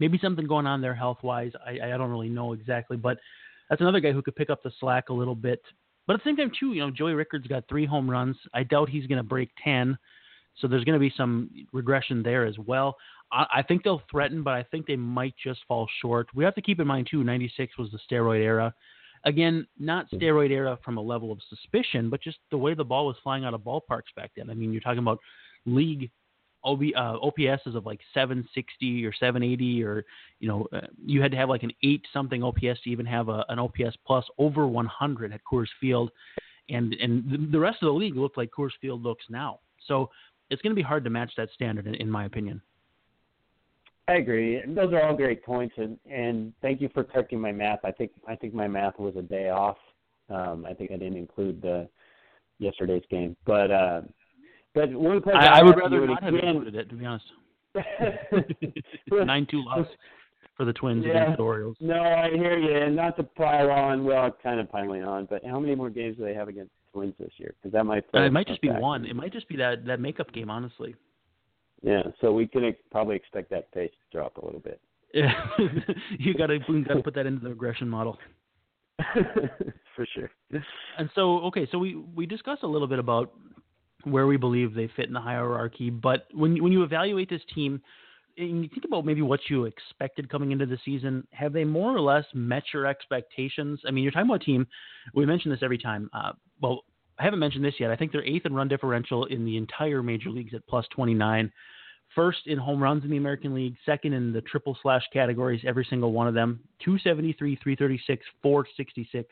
Maybe 0.00 0.18
something 0.22 0.46
going 0.46 0.66
on 0.66 0.80
there 0.80 0.94
health 0.94 1.18
wise. 1.22 1.52
I, 1.64 1.92
I 1.92 1.96
don't 1.98 2.10
really 2.10 2.30
know 2.30 2.54
exactly, 2.54 2.96
but 2.96 3.18
that's 3.68 3.82
another 3.82 4.00
guy 4.00 4.12
who 4.12 4.22
could 4.22 4.36
pick 4.36 4.48
up 4.48 4.62
the 4.62 4.72
slack 4.80 5.10
a 5.10 5.12
little 5.12 5.34
bit. 5.34 5.60
But 6.06 6.14
at 6.14 6.24
the 6.24 6.30
same 6.30 6.36
time, 6.36 6.52
too, 6.58 6.72
you 6.72 6.80
know, 6.80 6.90
Joey 6.90 7.14
Rickard's 7.14 7.46
got 7.46 7.64
three 7.68 7.84
home 7.84 8.08
runs. 8.08 8.36
I 8.54 8.62
doubt 8.62 8.88
he's 8.88 9.06
going 9.06 9.18
to 9.18 9.24
break 9.24 9.50
10. 9.62 9.98
So 10.58 10.68
there's 10.68 10.84
going 10.84 10.94
to 10.94 11.00
be 11.00 11.12
some 11.16 11.50
regression 11.72 12.22
there 12.22 12.46
as 12.46 12.56
well. 12.58 12.96
I, 13.32 13.46
I 13.56 13.62
think 13.62 13.82
they'll 13.82 14.02
threaten, 14.10 14.42
but 14.42 14.54
I 14.54 14.62
think 14.62 14.86
they 14.86 14.96
might 14.96 15.34
just 15.42 15.60
fall 15.66 15.88
short. 16.00 16.28
We 16.34 16.44
have 16.44 16.54
to 16.54 16.62
keep 16.62 16.80
in 16.80 16.86
mind, 16.86 17.08
too, 17.10 17.24
96 17.24 17.76
was 17.76 17.90
the 17.90 17.98
steroid 18.10 18.40
era. 18.40 18.72
Again, 19.24 19.66
not 19.78 20.10
steroid 20.10 20.50
era 20.50 20.78
from 20.84 20.98
a 20.98 21.00
level 21.00 21.32
of 21.32 21.38
suspicion, 21.48 22.10
but 22.10 22.22
just 22.22 22.38
the 22.50 22.58
way 22.58 22.74
the 22.74 22.84
ball 22.84 23.06
was 23.06 23.16
flying 23.22 23.44
out 23.44 23.54
of 23.54 23.62
ballparks 23.62 24.14
back 24.14 24.32
then. 24.36 24.50
I 24.50 24.54
mean, 24.54 24.72
you're 24.72 24.80
talking 24.80 24.98
about 24.98 25.18
league 25.64 26.10
OB, 26.64 26.82
uh, 26.96 27.18
OPSs 27.18 27.76
of 27.76 27.86
like 27.86 28.00
760 28.12 29.06
or 29.06 29.12
780, 29.12 29.84
or 29.84 30.04
you 30.40 30.48
know, 30.48 30.66
uh, 30.72 30.86
you 31.04 31.22
had 31.22 31.30
to 31.30 31.36
have 31.36 31.48
like 31.48 31.62
an 31.62 31.72
eight 31.82 32.04
something 32.12 32.42
OPS 32.42 32.82
to 32.84 32.90
even 32.90 33.06
have 33.06 33.28
a, 33.28 33.44
an 33.48 33.58
OPS 33.58 33.96
plus 34.06 34.24
over 34.38 34.66
100 34.66 35.32
at 35.32 35.40
Coors 35.50 35.68
Field, 35.80 36.10
and 36.68 36.94
and 36.94 37.30
the, 37.30 37.52
the 37.52 37.58
rest 37.58 37.82
of 37.82 37.86
the 37.86 37.92
league 37.92 38.16
looked 38.16 38.36
like 38.36 38.50
Coors 38.50 38.70
Field 38.80 39.02
looks 39.02 39.24
now. 39.30 39.60
So 39.86 40.10
it's 40.50 40.60
going 40.62 40.72
to 40.72 40.76
be 40.76 40.82
hard 40.82 41.04
to 41.04 41.10
match 41.10 41.32
that 41.36 41.50
standard, 41.54 41.86
in, 41.86 41.94
in 41.94 42.10
my 42.10 42.24
opinion. 42.24 42.60
I 44.08 44.14
agree. 44.14 44.62
Those 44.68 44.92
are 44.92 45.02
all 45.02 45.16
great 45.16 45.44
points, 45.44 45.74
and 45.78 45.98
and 46.10 46.52
thank 46.62 46.80
you 46.80 46.88
for 46.94 47.02
correcting 47.02 47.40
my 47.40 47.52
math. 47.52 47.80
I 47.84 47.90
think 47.90 48.12
I 48.28 48.36
think 48.36 48.54
my 48.54 48.68
math 48.68 48.98
was 48.98 49.16
a 49.16 49.22
day 49.22 49.48
off. 49.50 49.78
Um, 50.30 50.64
I 50.68 50.74
think 50.74 50.92
I 50.92 50.96
didn't 50.96 51.16
include 51.16 51.60
the 51.60 51.88
yesterday's 52.58 53.02
game, 53.10 53.36
but 53.44 53.70
uh, 53.70 54.02
but 54.74 54.92
one 54.92 55.20
place 55.22 55.36
I, 55.38 55.60
I 55.60 55.62
would 55.62 55.76
rather 55.76 56.06
not 56.06 56.22
again, 56.22 56.34
have 56.34 56.44
included 56.44 56.74
it, 56.76 56.88
to 56.90 56.94
be 56.94 57.04
honest. 57.04 57.26
Nine 59.10 59.46
two 59.50 59.64
loss 59.64 59.86
for 60.56 60.64
the 60.64 60.72
Twins 60.72 61.04
yeah, 61.04 61.22
against 61.22 61.38
the 61.38 61.42
Orioles. 61.42 61.76
No, 61.80 62.00
I 62.00 62.30
hear 62.30 62.58
you, 62.58 62.76
and 62.76 62.94
not 62.94 63.16
to 63.16 63.24
pile 63.24 63.70
on. 63.70 64.04
Well, 64.04 64.36
kind 64.42 64.60
of 64.60 64.70
piling 64.70 65.02
on, 65.02 65.26
but 65.26 65.44
how 65.44 65.58
many 65.58 65.74
more 65.74 65.90
games 65.90 66.16
do 66.16 66.24
they 66.24 66.34
have 66.34 66.48
against 66.48 66.70
the 66.70 66.98
Twins 66.98 67.14
this 67.18 67.32
year? 67.38 67.54
Because 67.60 67.72
that 67.72 67.84
might. 67.84 68.04
Uh, 68.14 68.22
it 68.22 68.32
might 68.32 68.46
just 68.46 68.60
be 68.62 68.70
one. 68.70 69.04
It 69.04 69.16
might 69.16 69.32
just 69.32 69.48
be 69.48 69.56
that 69.56 69.84
that 69.86 70.00
makeup 70.00 70.32
game, 70.32 70.48
honestly. 70.48 70.94
Yeah, 71.86 72.02
so 72.20 72.32
we 72.32 72.48
can 72.48 72.64
ex- 72.64 72.82
probably 72.90 73.14
expect 73.14 73.48
that 73.50 73.70
pace 73.72 73.92
to 73.92 74.18
drop 74.18 74.38
a 74.38 74.44
little 74.44 74.58
bit. 74.58 74.80
Yeah, 75.14 75.32
you 76.18 76.34
got 76.34 76.48
to 76.48 76.58
put 77.02 77.14
that 77.14 77.26
into 77.26 77.40
the 77.40 77.50
regression 77.50 77.88
model. 77.88 78.18
For 79.96 80.06
sure. 80.12 80.30
And 80.98 81.08
so, 81.14 81.38
okay, 81.44 81.68
so 81.70 81.78
we 81.78 81.94
we 81.94 82.26
discussed 82.26 82.64
a 82.64 82.66
little 82.66 82.88
bit 82.88 82.98
about 82.98 83.32
where 84.02 84.26
we 84.26 84.36
believe 84.36 84.74
they 84.74 84.90
fit 84.96 85.06
in 85.06 85.12
the 85.12 85.20
hierarchy. 85.20 85.90
But 85.90 86.26
when 86.34 86.60
when 86.60 86.72
you 86.72 86.82
evaluate 86.82 87.30
this 87.30 87.42
team, 87.54 87.80
and 88.36 88.64
you 88.64 88.68
think 88.68 88.84
about 88.84 89.06
maybe 89.06 89.22
what 89.22 89.40
you 89.48 89.66
expected 89.66 90.28
coming 90.28 90.50
into 90.50 90.66
the 90.66 90.78
season, 90.84 91.24
have 91.30 91.52
they 91.52 91.62
more 91.62 91.94
or 91.94 92.00
less 92.00 92.24
met 92.34 92.64
your 92.74 92.86
expectations? 92.86 93.80
I 93.86 93.92
mean, 93.92 94.02
you're 94.02 94.10
talking 94.10 94.28
about 94.28 94.42
a 94.42 94.44
team. 94.44 94.66
We 95.14 95.24
mention 95.24 95.52
this 95.52 95.60
every 95.62 95.78
time. 95.78 96.10
Uh, 96.12 96.32
well, 96.60 96.82
I 97.18 97.24
haven't 97.24 97.38
mentioned 97.38 97.64
this 97.64 97.74
yet. 97.78 97.90
I 97.90 97.96
think 97.96 98.12
they're 98.12 98.24
eighth 98.24 98.44
in 98.44 98.54
run 98.54 98.68
differential 98.68 99.24
in 99.26 99.44
the 99.44 99.56
entire 99.56 100.02
major 100.02 100.30
leagues 100.30 100.52
at 100.52 100.66
plus 100.66 100.86
29. 100.94 101.50
First 102.16 102.46
in 102.46 102.56
home 102.56 102.82
runs 102.82 103.04
in 103.04 103.10
the 103.10 103.18
American 103.18 103.54
League, 103.54 103.76
second 103.84 104.14
in 104.14 104.32
the 104.32 104.40
triple 104.40 104.76
slash 104.80 105.02
categories, 105.12 105.60
every 105.66 105.86
single 105.88 106.12
one 106.12 106.26
of 106.26 106.32
them. 106.32 106.58
273, 106.82 107.56
336, 107.62 108.24
466 108.42 109.28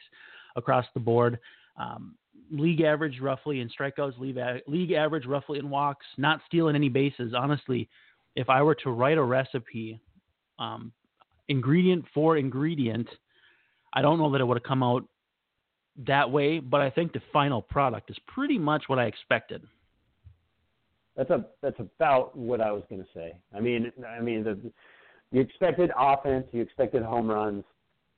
across 0.55 0.85
the 0.93 1.01
board. 1.01 1.39
Um, 1.79 2.15
league 2.51 2.83
average 2.83 3.21
roughly 3.21 3.61
in 3.61 3.71
strikeouts, 3.71 4.19
league, 4.19 4.39
league 4.67 4.93
average 4.93 5.25
roughly 5.25 5.59
in 5.59 5.71
walks, 5.71 6.05
not 6.19 6.41
stealing 6.47 6.77
any 6.77 6.91
bases. 6.91 7.33
Honestly, 7.35 7.89
if 8.37 8.51
I 8.51 8.63
were 8.63 8.75
to 8.77 8.91
write 8.91 9.17
a 9.17 9.23
recipe, 9.23 9.99
um, 10.59 10.93
ingredient 11.49 12.05
for 12.13 12.37
ingredient, 12.37 13.09
I 13.95 14.03
don't 14.03 14.19
know 14.19 14.31
that 14.33 14.43
it 14.43 14.45
would 14.45 14.59
have 14.59 14.63
come 14.63 14.83
out 14.83 15.05
that 16.07 16.31
way, 16.31 16.59
but 16.59 16.83
I 16.83 16.91
think 16.91 17.15
the 17.15 17.23
final 17.33 17.63
product 17.63 18.11
is 18.11 18.17
pretty 18.27 18.59
much 18.59 18.85
what 18.89 18.99
I 18.99 19.05
expected. 19.05 19.63
That's 21.17 21.31
a 21.31 21.45
that's 21.63 21.79
about 21.79 22.37
what 22.37 22.61
I 22.61 22.73
was 22.73 22.83
going 22.89 23.03
to 23.03 23.09
say. 23.15 23.35
I 23.55 23.61
mean, 23.61 23.93
I 24.07 24.21
mean 24.21 24.45
the 24.45 24.59
you 25.31 25.41
expected 25.41 25.91
offense, 25.99 26.47
you 26.53 26.63
expected 26.63 27.03
home 27.03 27.29
runs, 27.29 27.65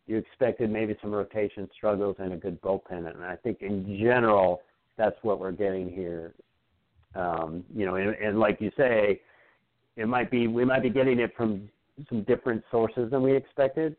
you 0.07 0.17
expected 0.17 0.71
maybe 0.71 0.97
some 1.01 1.11
rotation 1.11 1.69
struggles 1.75 2.17
and 2.19 2.33
a 2.33 2.37
good 2.37 2.61
bullpen. 2.61 3.11
And 3.11 3.25
I 3.25 3.37
think 3.37 3.63
in 3.63 3.99
general, 3.99 4.63
that's 4.97 5.17
what 5.23 5.41
we're 5.41 5.53
getting 5.53 5.91
here. 5.91 6.35
Um, 7.15 7.65
you 7.75 7.87
know, 7.87 7.97
and, 7.97 8.15
and 8.17 8.39
like 8.39 8.61
you 8.61 8.71
say, 8.77 9.21
it 9.97 10.07
might 10.07 10.31
be 10.31 10.47
we 10.47 10.65
might 10.65 10.83
be 10.83 10.91
getting 10.91 11.19
it 11.19 11.35
from 11.37 11.69
some 12.09 12.23
different 12.25 12.63
sources 12.71 13.11
than 13.11 13.23
we 13.23 13.35
expected, 13.35 13.97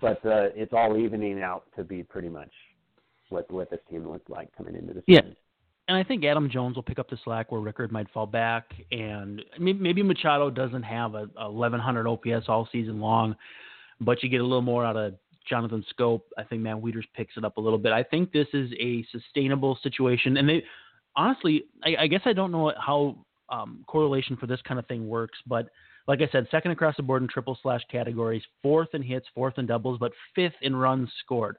but 0.00 0.24
uh, 0.26 0.50
it's 0.54 0.72
all 0.72 0.96
evening 0.96 1.40
out 1.42 1.64
to 1.76 1.84
be 1.84 2.02
pretty 2.02 2.28
much 2.28 2.50
what 3.28 3.50
what 3.50 3.70
this 3.70 3.80
team 3.90 4.08
looked 4.08 4.28
like 4.28 4.54
coming 4.56 4.74
into 4.74 4.92
the 4.94 5.02
season. 5.06 5.28
Yeah. 5.28 5.32
And 5.88 5.96
I 5.96 6.04
think 6.04 6.24
Adam 6.24 6.48
Jones 6.48 6.76
will 6.76 6.82
pick 6.82 6.98
up 6.98 7.10
the 7.10 7.18
slack 7.24 7.50
where 7.50 7.60
Rickard 7.60 7.90
might 7.90 8.08
fall 8.10 8.26
back, 8.26 8.72
and 8.92 9.42
maybe 9.58 10.02
Machado 10.02 10.48
doesn't 10.48 10.84
have 10.84 11.14
a, 11.14 11.28
a 11.36 11.50
1100 11.50 12.06
OPS 12.06 12.48
all 12.48 12.68
season 12.70 13.00
long, 13.00 13.34
but 14.00 14.22
you 14.22 14.28
get 14.28 14.40
a 14.40 14.44
little 14.44 14.62
more 14.62 14.84
out 14.84 14.96
of 14.96 15.14
Jonathan 15.48 15.84
Schoop. 15.92 16.20
I 16.38 16.44
think 16.44 16.62
Matt 16.62 16.76
Wieters 16.76 17.04
picks 17.16 17.36
it 17.36 17.44
up 17.44 17.56
a 17.56 17.60
little 17.60 17.78
bit. 17.78 17.92
I 17.92 18.04
think 18.04 18.32
this 18.32 18.46
is 18.52 18.70
a 18.78 19.04
sustainable 19.10 19.76
situation, 19.82 20.36
and 20.36 20.48
they 20.48 20.62
honestly, 21.16 21.64
I, 21.84 21.96
I 22.02 22.06
guess 22.06 22.22
I 22.24 22.32
don't 22.32 22.52
know 22.52 22.72
how 22.78 23.18
um, 23.48 23.84
correlation 23.86 24.36
for 24.36 24.46
this 24.46 24.60
kind 24.66 24.78
of 24.78 24.86
thing 24.86 25.08
works, 25.08 25.38
but 25.46 25.68
like 26.08 26.20
I 26.20 26.28
said, 26.32 26.46
second 26.50 26.72
across 26.72 26.96
the 26.96 27.02
board 27.02 27.22
in 27.22 27.28
triple 27.28 27.58
slash 27.62 27.82
categories, 27.90 28.42
fourth 28.62 28.88
in 28.94 29.02
hits, 29.02 29.26
fourth 29.34 29.58
in 29.58 29.66
doubles, 29.66 29.98
but 29.98 30.12
fifth 30.34 30.54
in 30.62 30.74
runs 30.74 31.08
scored. 31.24 31.56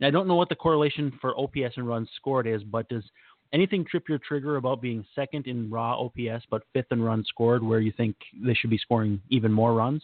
Now, 0.00 0.08
I 0.08 0.10
don't 0.10 0.26
know 0.26 0.34
what 0.34 0.48
the 0.48 0.56
correlation 0.56 1.12
for 1.20 1.38
OPS 1.38 1.76
and 1.76 1.86
runs 1.86 2.08
scored 2.16 2.46
is, 2.46 2.62
but 2.64 2.88
does 2.88 3.04
anything 3.54 3.86
trip 3.88 4.08
your 4.08 4.18
trigger 4.18 4.56
about 4.56 4.82
being 4.82 5.04
second 5.14 5.46
in 5.46 5.70
raw 5.70 5.98
OPS 5.98 6.44
but 6.50 6.62
fifth 6.74 6.90
in 6.90 7.00
runs 7.00 7.26
scored, 7.28 7.62
where 7.62 7.80
you 7.80 7.92
think 7.96 8.16
they 8.44 8.52
should 8.54 8.70
be 8.70 8.78
scoring 8.78 9.20
even 9.30 9.50
more 9.52 9.72
runs? 9.72 10.02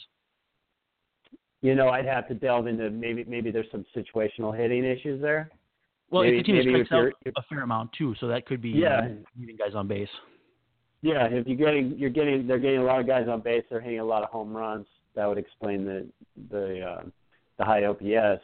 you 1.62 1.74
know, 1.74 1.88
I'd 1.88 2.06
have 2.06 2.26
to 2.28 2.34
delve 2.34 2.66
into 2.66 2.90
maybe 2.90 3.24
maybe 3.24 3.50
there's 3.50 3.70
some 3.70 3.84
situational 3.94 4.56
hitting 4.56 4.84
issues 4.84 5.20
there. 5.20 5.50
Well, 6.10 6.22
maybe, 6.22 6.38
if 6.38 6.46
the 6.46 6.52
team 6.52 6.86
strikes 6.86 6.92
out 6.92 7.12
a 7.36 7.42
fair 7.48 7.62
amount 7.62 7.92
too, 7.96 8.14
so 8.18 8.26
that 8.28 8.46
could 8.46 8.62
be 8.62 8.70
yeah, 8.70 9.08
leaving 9.38 9.56
guys 9.56 9.74
on 9.74 9.86
base. 9.86 10.08
Yeah, 11.02 11.26
if 11.30 11.46
you're 11.46 11.56
getting 11.56 11.94
you're 11.98 12.10
getting 12.10 12.46
they're 12.46 12.58
getting 12.58 12.80
a 12.80 12.84
lot 12.84 13.00
of 13.00 13.06
guys 13.06 13.28
on 13.28 13.40
base, 13.42 13.64
they're 13.70 13.80
hitting 13.80 14.00
a 14.00 14.04
lot 14.04 14.22
of 14.22 14.30
home 14.30 14.56
runs. 14.56 14.86
That 15.14 15.26
would 15.26 15.38
explain 15.38 15.84
the 15.84 16.06
the 16.50 16.80
uh, 16.80 17.02
the 17.58 17.64
high 17.64 17.84
OPS. 17.84 18.42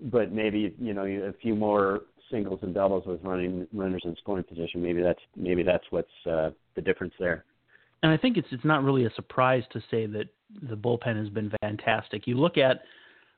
but 0.00 0.32
maybe 0.32 0.74
you 0.78 0.94
know 0.94 1.04
a 1.04 1.32
few 1.42 1.54
more 1.54 2.02
singles 2.32 2.58
and 2.62 2.74
doubles 2.74 3.06
with 3.06 3.22
running 3.22 3.68
runners 3.72 4.02
in 4.04 4.16
scoring 4.16 4.42
position. 4.42 4.82
Maybe 4.82 5.02
that's 5.02 5.20
maybe 5.36 5.62
that's 5.62 5.84
what's 5.90 6.08
uh, 6.28 6.50
the 6.74 6.82
difference 6.82 7.14
there. 7.20 7.44
And 8.02 8.10
I 8.10 8.16
think 8.16 8.36
it's 8.36 8.48
it's 8.50 8.64
not 8.64 8.82
really 8.82 9.04
a 9.04 9.14
surprise 9.14 9.62
to 9.72 9.80
say 9.90 10.06
that 10.06 10.24
the 10.68 10.76
bullpen 10.76 11.16
has 11.16 11.28
been 11.28 11.52
fantastic. 11.60 12.26
You 12.26 12.36
look 12.36 12.58
at 12.58 12.82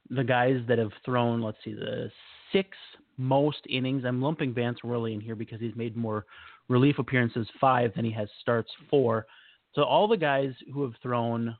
the 0.08 0.24
guys 0.24 0.60
that 0.68 0.78
have 0.78 0.92
thrown, 1.04 1.42
let's 1.42 1.58
see, 1.64 1.74
the 1.74 2.10
six 2.52 2.70
most 3.18 3.60
innings. 3.68 4.04
I'm 4.06 4.22
lumping 4.22 4.54
Vance 4.54 4.82
Worley 4.82 5.12
in 5.12 5.20
here 5.20 5.34
because 5.34 5.60
he's 5.60 5.76
made 5.76 5.96
more 5.96 6.24
relief 6.68 6.98
appearances 6.98 7.46
five 7.60 7.92
than 7.94 8.04
he 8.04 8.12
has 8.12 8.28
starts 8.40 8.70
four. 8.88 9.26
So 9.74 9.82
all 9.82 10.08
the 10.08 10.16
guys 10.16 10.52
who 10.72 10.82
have 10.82 10.94
thrown 11.02 11.54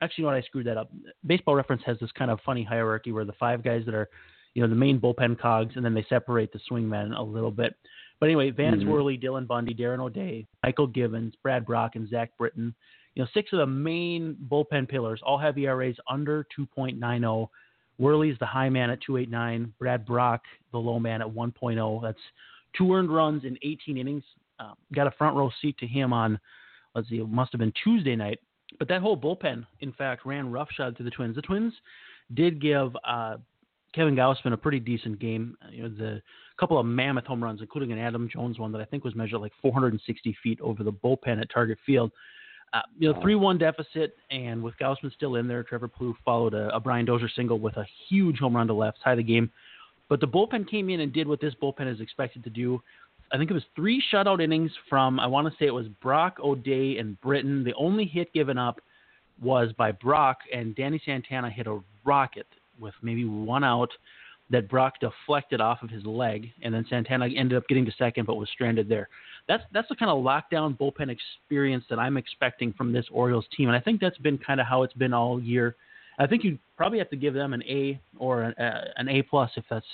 actually, 0.00 0.22
you 0.22 0.26
know 0.26 0.34
what? 0.34 0.42
I 0.42 0.46
screwed 0.46 0.66
that 0.66 0.76
up. 0.76 0.90
Baseball 1.26 1.54
Reference 1.54 1.82
has 1.86 1.98
this 2.00 2.10
kind 2.12 2.30
of 2.30 2.38
funny 2.44 2.62
hierarchy 2.64 3.12
where 3.12 3.24
the 3.24 3.32
five 3.34 3.62
guys 3.62 3.82
that 3.86 3.94
are, 3.94 4.08
you 4.56 4.62
know, 4.62 4.68
the 4.68 4.74
main 4.74 4.98
bullpen 4.98 5.38
cogs, 5.38 5.76
and 5.76 5.84
then 5.84 5.92
they 5.92 6.06
separate 6.08 6.50
the 6.50 6.60
swingmen 6.70 7.14
a 7.14 7.22
little 7.22 7.50
bit. 7.50 7.74
But 8.18 8.26
anyway, 8.26 8.50
Vance 8.50 8.80
mm-hmm. 8.80 8.90
Worley, 8.90 9.18
Dylan 9.18 9.46
Bundy, 9.46 9.74
Darren 9.74 10.00
O'Day, 10.00 10.46
Mychal 10.64 10.90
Givens, 10.94 11.34
Brad 11.42 11.66
Brach, 11.66 11.94
and 11.94 12.08
Zach 12.08 12.30
Britton. 12.38 12.74
You 13.14 13.22
know, 13.22 13.28
six 13.34 13.52
of 13.52 13.58
the 13.58 13.66
main 13.66 14.34
bullpen 14.50 14.88
pillars 14.88 15.20
all 15.22 15.36
have 15.36 15.58
ERAs 15.58 15.96
under 16.10 16.46
2.90. 16.58 17.48
Worley's 17.98 18.38
the 18.40 18.46
high 18.46 18.70
man 18.70 18.88
at 18.88 18.98
2.89. 19.06 19.72
Brad 19.78 20.06
Brach, 20.06 20.40
the 20.72 20.78
low 20.78 20.98
man 20.98 21.20
at 21.20 21.28
1.0. 21.28 22.02
That's 22.02 22.18
two 22.78 22.94
earned 22.94 23.14
runs 23.14 23.44
in 23.44 23.58
18 23.62 23.98
innings. 23.98 24.24
Uh, 24.58 24.72
got 24.94 25.06
a 25.06 25.10
front 25.10 25.36
row 25.36 25.50
seat 25.60 25.76
to 25.80 25.86
him 25.86 26.14
on, 26.14 26.40
let's 26.94 27.10
see, 27.10 27.18
it 27.18 27.28
must 27.28 27.52
have 27.52 27.58
been 27.58 27.74
Tuesday 27.84 28.16
night 28.16 28.40
but 28.78 28.88
that 28.88 29.00
whole 29.00 29.16
bullpen, 29.16 29.66
in 29.80 29.92
fact, 29.92 30.26
ran 30.26 30.50
roughshod 30.50 30.96
to 30.96 31.02
the 31.02 31.10
Twins. 31.10 31.36
The 31.36 31.42
Twins 31.42 31.72
did 32.34 32.60
give 32.60 32.96
uh, 33.06 33.36
Kevin 33.96 34.14
Gausman 34.14 34.52
a 34.52 34.58
pretty 34.58 34.78
decent 34.78 35.18
game. 35.18 35.56
You 35.70 35.84
know, 35.84 35.88
the 35.88 36.22
couple 36.60 36.78
of 36.78 36.84
mammoth 36.84 37.24
home 37.24 37.42
runs, 37.42 37.62
including 37.62 37.92
an 37.92 37.98
Adam 37.98 38.28
Jones 38.30 38.58
one 38.58 38.70
that 38.72 38.80
I 38.80 38.84
think 38.84 39.04
was 39.04 39.14
measured 39.14 39.40
like 39.40 39.52
460 39.62 40.36
feet 40.42 40.60
over 40.60 40.84
the 40.84 40.92
bullpen 40.92 41.40
at 41.40 41.50
Target 41.50 41.78
Field. 41.86 42.12
Uh, 42.74 42.82
you 42.98 43.10
know, 43.10 43.18
three-one 43.22 43.56
deficit, 43.56 44.16
and 44.30 44.62
with 44.62 44.74
Gausman 44.78 45.12
still 45.14 45.36
in 45.36 45.48
there, 45.48 45.62
Trevor 45.62 45.88
Plouffe 45.88 46.16
followed 46.24 46.52
a, 46.52 46.68
a 46.74 46.80
Brian 46.80 47.06
Dozier 47.06 47.28
single 47.34 47.58
with 47.58 47.76
a 47.76 47.86
huge 48.08 48.38
home 48.38 48.56
run 48.56 48.66
to 48.66 48.74
left, 48.74 48.98
tie 49.02 49.14
the 49.14 49.22
game. 49.22 49.50
But 50.08 50.20
the 50.20 50.26
bullpen 50.26 50.68
came 50.68 50.90
in 50.90 51.00
and 51.00 51.12
did 51.12 51.26
what 51.26 51.40
this 51.40 51.54
bullpen 51.62 51.92
is 51.92 52.00
expected 52.00 52.44
to 52.44 52.50
do. 52.50 52.82
I 53.32 53.38
think 53.38 53.50
it 53.50 53.54
was 53.54 53.64
three 53.74 54.02
shutout 54.12 54.42
innings 54.42 54.72
from 54.90 55.18
I 55.18 55.26
want 55.26 55.48
to 55.48 55.54
say 55.58 55.66
it 55.66 55.74
was 55.74 55.88
Brach 56.02 56.38
O'Day, 56.40 56.98
and 56.98 57.18
Britton. 57.22 57.64
The 57.64 57.74
only 57.74 58.04
hit 58.04 58.32
given 58.32 58.58
up 58.58 58.80
was 59.40 59.72
by 59.72 59.92
Brach, 59.92 60.38
and 60.52 60.74
Danny 60.76 61.00
Santana 61.04 61.50
hit 61.50 61.66
a 61.66 61.80
rocket 62.04 62.46
with 62.80 62.94
maybe 63.02 63.24
one 63.24 63.64
out 63.64 63.90
that 64.50 64.68
Brach 64.68 64.94
deflected 65.00 65.60
off 65.60 65.82
of 65.82 65.90
his 65.90 66.04
leg, 66.04 66.52
and 66.62 66.72
then 66.72 66.86
Santana 66.88 67.26
ended 67.26 67.58
up 67.58 67.66
getting 67.68 67.84
to 67.84 67.92
second 67.98 68.26
but 68.26 68.36
was 68.36 68.48
stranded 68.50 68.88
there. 68.88 69.08
That's 69.48 69.64
that's 69.72 69.88
the 69.88 69.96
kind 69.96 70.10
of 70.10 70.22
lockdown 70.22 70.78
bullpen 70.78 71.10
experience 71.10 71.84
that 71.90 71.98
I'm 71.98 72.16
expecting 72.16 72.72
from 72.72 72.92
this 72.92 73.06
Orioles 73.10 73.46
team, 73.56 73.68
and 73.68 73.76
I 73.76 73.80
think 73.80 74.00
that's 74.00 74.18
been 74.18 74.38
kind 74.38 74.60
of 74.60 74.66
how 74.66 74.82
it's 74.82 74.94
been 74.94 75.12
all 75.12 75.40
year. 75.40 75.74
I 76.18 76.26
think 76.26 76.44
you 76.44 76.58
probably 76.76 76.98
have 76.98 77.10
to 77.10 77.16
give 77.16 77.34
them 77.34 77.52
an 77.52 77.62
A 77.64 78.00
or 78.18 78.42
an, 78.42 78.54
uh, 78.54 78.88
an 78.96 79.08
A 79.08 79.22
plus 79.22 79.50
if 79.56 79.64
that's 79.68 79.86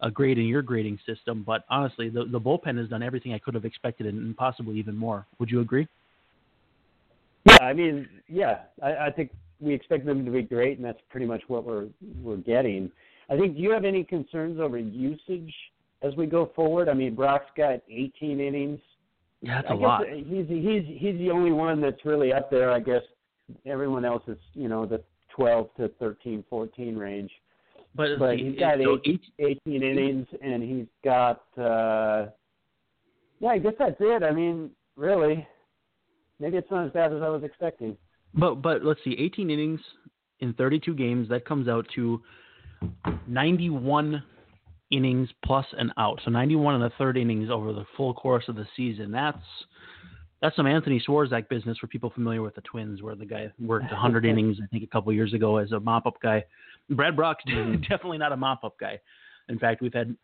a 0.00 0.10
grade 0.10 0.36
in 0.36 0.46
your 0.46 0.62
grading 0.62 0.98
system. 1.06 1.42
But 1.46 1.64
honestly, 1.70 2.08
the, 2.08 2.24
the 2.24 2.40
bullpen 2.40 2.76
has 2.78 2.88
done 2.88 3.02
everything 3.02 3.32
I 3.32 3.38
could 3.38 3.54
have 3.54 3.64
expected 3.64 4.06
and 4.06 4.36
possibly 4.36 4.78
even 4.78 4.96
more. 4.96 5.26
Would 5.38 5.50
you 5.50 5.60
agree? 5.60 5.88
Yeah, 7.46 7.58
I 7.62 7.72
mean, 7.72 8.08
yeah, 8.28 8.60
I, 8.82 8.96
I 9.06 9.10
think 9.10 9.30
we 9.62 9.72
expect 9.72 10.04
them 10.04 10.24
to 10.24 10.30
be 10.30 10.42
great, 10.42 10.76
and 10.76 10.84
that's 10.84 11.00
pretty 11.08 11.26
much 11.26 11.42
what 11.48 11.64
we're 11.64 11.86
we're 12.22 12.36
getting. 12.36 12.90
I 13.30 13.36
think. 13.38 13.56
Do 13.56 13.62
you 13.62 13.70
have 13.70 13.84
any 13.84 14.04
concerns 14.04 14.60
over 14.60 14.78
usage 14.78 15.54
as 16.02 16.14
we 16.16 16.26
go 16.26 16.50
forward? 16.54 16.88
I 16.88 16.94
mean, 16.94 17.14
Brach's 17.14 17.50
got 17.56 17.80
18 17.88 18.40
innings. 18.40 18.80
Yeah, 19.40 19.62
that's 19.62 19.70
I 19.70 19.74
a 19.74 19.76
lot. 19.76 20.02
He's 20.08 20.46
he's 20.48 20.84
he's 20.86 21.18
the 21.18 21.30
only 21.32 21.52
one 21.52 21.80
that's 21.80 22.04
really 22.04 22.32
up 22.32 22.50
there. 22.50 22.70
I 22.70 22.80
guess 22.80 23.02
everyone 23.64 24.04
else 24.04 24.22
is 24.26 24.38
you 24.54 24.68
know 24.68 24.84
the 24.84 25.02
12 25.36 25.68
to 25.76 25.88
13, 26.00 26.44
14 26.50 26.96
range. 26.96 27.30
But, 27.94 28.18
but 28.18 28.38
he's 28.38 28.58
got 28.58 28.78
so 28.82 28.98
eight, 29.04 29.20
18 29.38 29.82
innings, 29.82 30.26
and 30.42 30.62
he's 30.62 30.86
got. 31.04 31.42
uh 31.58 32.26
Yeah, 33.40 33.50
I 33.50 33.58
guess 33.58 33.74
that's 33.78 33.96
it. 34.00 34.22
I 34.22 34.32
mean, 34.32 34.70
really, 34.96 35.46
maybe 36.38 36.56
it's 36.56 36.70
not 36.70 36.86
as 36.86 36.92
bad 36.92 37.12
as 37.12 37.22
I 37.22 37.28
was 37.28 37.42
expecting. 37.44 37.96
But 38.34 38.56
but 38.62 38.84
let's 38.84 39.00
see, 39.04 39.16
18 39.18 39.50
innings 39.50 39.80
in 40.40 40.54
32 40.54 40.94
games. 40.94 41.28
That 41.28 41.44
comes 41.44 41.68
out 41.68 41.86
to 41.94 42.20
91 43.28 44.22
innings 44.90 45.28
plus 45.44 45.66
an 45.78 45.92
out. 45.96 46.20
So 46.24 46.30
91 46.30 46.76
and 46.76 46.84
a 46.84 46.90
third 46.98 47.16
innings 47.16 47.50
over 47.50 47.72
the 47.72 47.84
full 47.96 48.14
course 48.14 48.44
of 48.48 48.56
the 48.56 48.66
season. 48.76 49.10
That's 49.10 49.38
that's 50.40 50.56
some 50.56 50.66
Anthony 50.66 51.00
Swarzak 51.06 51.48
business 51.48 51.78
for 51.78 51.86
people 51.86 52.10
familiar 52.10 52.42
with 52.42 52.56
the 52.56 52.62
Twins, 52.62 53.00
where 53.00 53.14
the 53.14 53.24
guy 53.24 53.50
worked 53.60 53.90
100 53.90 54.24
innings, 54.26 54.58
I 54.62 54.66
think, 54.66 54.82
a 54.82 54.88
couple 54.88 55.12
years 55.12 55.32
ago 55.32 55.58
as 55.58 55.70
a 55.70 55.78
mop-up 55.78 56.20
guy. 56.20 56.44
Brad 56.90 57.16
Brach's 57.16 57.44
mm-hmm. 57.48 57.80
definitely 57.82 58.18
not 58.18 58.32
a 58.32 58.36
mop-up 58.36 58.78
guy. 58.78 59.00
In 59.48 59.58
fact, 59.58 59.82
we've 59.82 59.94
had 59.94 60.16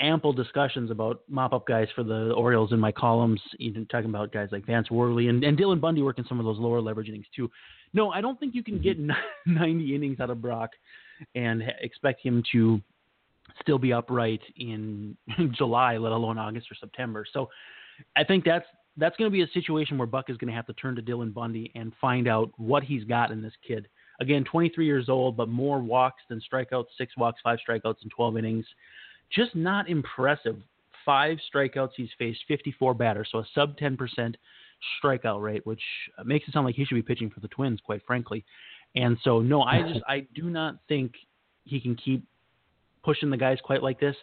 ample 0.00 0.32
discussions 0.32 0.90
about 0.90 1.22
mop-up 1.28 1.66
guys 1.66 1.88
for 1.94 2.02
the 2.02 2.32
Orioles 2.32 2.72
in 2.72 2.78
my 2.78 2.92
columns, 2.92 3.40
even 3.58 3.86
talking 3.86 4.10
about 4.10 4.32
guys 4.32 4.48
like 4.52 4.66
Vance 4.66 4.90
Worley 4.90 5.28
and, 5.28 5.42
and 5.42 5.58
Dylan 5.58 5.80
Bundy 5.80 6.02
working 6.02 6.24
some 6.28 6.38
of 6.38 6.44
those 6.44 6.58
lower 6.58 6.80
leverage 6.80 7.08
innings 7.08 7.26
too. 7.34 7.50
No, 7.92 8.10
I 8.10 8.20
don't 8.20 8.38
think 8.38 8.54
you 8.54 8.62
can 8.62 8.80
get 8.80 9.00
mm-hmm. 9.00 9.54
90 9.54 9.94
innings 9.94 10.20
out 10.20 10.30
of 10.30 10.42
Brach 10.42 10.70
and 11.34 11.62
expect 11.80 12.20
him 12.20 12.42
to 12.52 12.80
still 13.62 13.78
be 13.78 13.92
upright 13.92 14.42
in 14.56 15.16
July, 15.56 15.96
let 15.96 16.12
alone 16.12 16.38
August 16.38 16.70
or 16.70 16.74
September. 16.74 17.24
So 17.32 17.48
I 18.16 18.24
think 18.24 18.44
that's 18.44 18.66
that's 18.98 19.16
going 19.16 19.30
to 19.30 19.32
be 19.32 19.42
a 19.42 19.48
situation 19.48 19.98
where 19.98 20.06
Buck 20.06 20.30
is 20.30 20.38
going 20.38 20.48
to 20.48 20.56
have 20.56 20.66
to 20.66 20.72
turn 20.72 20.96
to 20.96 21.02
Dylan 21.02 21.32
Bundy 21.32 21.70
and 21.74 21.92
find 22.00 22.26
out 22.26 22.50
what 22.56 22.82
he's 22.82 23.04
got 23.04 23.30
in 23.30 23.42
this 23.42 23.52
kid. 23.66 23.88
Again, 24.20 24.42
23 24.44 24.86
years 24.86 25.10
old, 25.10 25.36
but 25.36 25.50
more 25.50 25.80
walks 25.80 26.22
than 26.30 26.40
strikeouts, 26.40 26.86
six 26.96 27.14
walks, 27.16 27.40
five 27.44 27.58
strikeouts 27.68 28.02
in 28.02 28.08
12 28.08 28.38
innings. 28.38 28.64
Just 29.30 29.54
not 29.54 29.88
impressive. 29.88 30.56
Five 31.04 31.38
strikeouts 31.52 31.90
he's 31.96 32.08
faced, 32.18 32.40
54 32.48 32.94
batters, 32.94 33.28
so 33.30 33.38
a 33.38 33.46
sub 33.54 33.76
10% 33.78 34.34
strikeout 35.02 35.42
rate, 35.42 35.64
which 35.66 35.80
makes 36.24 36.48
it 36.48 36.52
sound 36.52 36.66
like 36.66 36.74
he 36.74 36.84
should 36.84 36.94
be 36.94 37.02
pitching 37.02 37.30
for 37.30 37.40
the 37.40 37.48
Twins, 37.48 37.80
quite 37.84 38.02
frankly. 38.06 38.44
And 38.94 39.16
so, 39.22 39.40
no, 39.40 39.62
I 39.62 39.82
just 39.82 40.00
I 40.08 40.26
do 40.34 40.50
not 40.50 40.76
think 40.88 41.12
he 41.64 41.80
can 41.80 41.94
keep 41.96 42.24
pushing 43.04 43.30
the 43.30 43.36
guys 43.36 43.58
quite 43.62 43.82
like 43.82 44.00
this. 44.00 44.16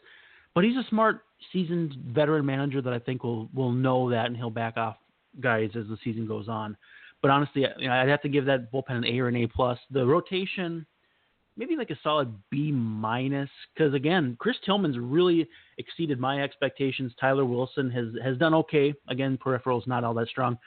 But 0.55 0.63
he's 0.63 0.77
a 0.77 0.83
smart, 0.89 1.21
seasoned 1.51 1.95
veteran 2.13 2.45
manager 2.45 2.81
that 2.81 2.93
I 2.93 2.99
think 2.99 3.23
will 3.23 3.49
will 3.53 3.71
know 3.71 4.09
that, 4.09 4.27
and 4.27 4.37
he'll 4.37 4.49
back 4.49 4.77
off 4.77 4.97
guys 5.39 5.71
as 5.75 5.87
the 5.87 5.97
season 6.03 6.27
goes 6.27 6.47
on. 6.47 6.77
But 7.21 7.31
honestly, 7.31 7.65
you 7.77 7.87
know, 7.87 7.93
I'd 7.93 8.09
have 8.09 8.21
to 8.21 8.29
give 8.29 8.45
that 8.45 8.71
bullpen 8.71 8.91
an 8.91 9.05
A 9.05 9.19
or 9.19 9.29
an 9.29 9.35
A 9.37 9.47
plus. 9.47 9.79
The 9.91 10.05
rotation, 10.05 10.85
maybe 11.57 11.75
like 11.75 11.89
a 11.89 11.99
solid 12.03 12.33
B 12.49 12.71
minus, 12.71 13.49
because 13.73 13.93
again, 13.93 14.35
Chris 14.39 14.57
Tillman's 14.67 14.97
really 14.97 15.47
exceeded 15.77 16.19
my 16.19 16.41
expectations. 16.41 17.13
Tyler 17.19 17.45
Wilson 17.45 17.89
has 17.91 18.07
has 18.23 18.37
done 18.37 18.53
okay. 18.55 18.93
Again, 19.09 19.37
peripherals 19.43 19.87
not 19.87 20.03
all 20.03 20.13
that 20.15 20.27
strong. 20.27 20.57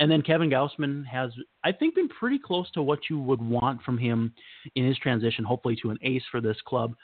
And 0.00 0.10
then 0.10 0.22
Kevin 0.22 0.48
Gausman 0.48 1.04
has, 1.06 1.32
I 1.64 1.72
think, 1.72 1.96
been 1.96 2.08
pretty 2.08 2.38
close 2.38 2.70
to 2.72 2.82
what 2.82 3.00
you 3.10 3.18
would 3.18 3.42
want 3.42 3.82
from 3.82 3.98
him 3.98 4.32
in 4.76 4.86
his 4.86 4.96
transition, 4.98 5.44
hopefully 5.44 5.76
to 5.82 5.90
an 5.90 5.98
ace 6.02 6.22
for 6.30 6.40
this 6.40 6.56
club. 6.64 6.94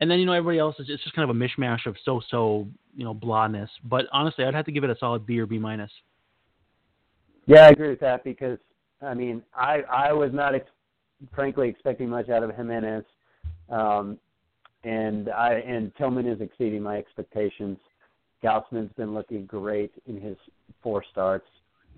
And 0.00 0.10
then 0.10 0.18
you 0.18 0.26
know 0.26 0.32
everybody 0.32 0.58
else 0.58 0.76
is 0.78 0.86
it's 0.88 1.02
just 1.02 1.14
kind 1.14 1.28
of 1.28 1.36
a 1.36 1.38
mishmash 1.38 1.84
of 1.86 1.96
so-so 2.04 2.68
you 2.96 3.04
know 3.04 3.14
blahness. 3.14 3.68
But 3.84 4.06
honestly, 4.12 4.44
I'd 4.44 4.54
have 4.54 4.64
to 4.66 4.72
give 4.72 4.84
it 4.84 4.90
a 4.90 4.96
solid 4.98 5.26
B 5.26 5.38
or 5.38 5.46
B 5.46 5.58
minus. 5.58 5.90
Yeah, 7.46 7.66
I 7.66 7.68
agree 7.70 7.90
with 7.90 8.00
that 8.00 8.24
because 8.24 8.58
I 9.02 9.14
mean 9.14 9.42
I 9.54 9.82
I 9.90 10.12
was 10.12 10.30
not 10.32 10.54
frankly 11.34 11.68
expecting 11.68 12.08
much 12.08 12.28
out 12.28 12.42
of 12.42 12.54
Jimenez, 12.54 13.04
um, 13.70 14.18
and 14.84 15.28
I 15.30 15.54
and 15.54 15.92
Tillman 15.96 16.26
is 16.26 16.40
exceeding 16.40 16.82
my 16.82 16.96
expectations. 16.96 17.78
Gausman's 18.42 18.92
been 18.94 19.14
looking 19.14 19.46
great 19.46 19.92
in 20.06 20.20
his 20.20 20.36
four 20.82 21.04
starts. 21.10 21.46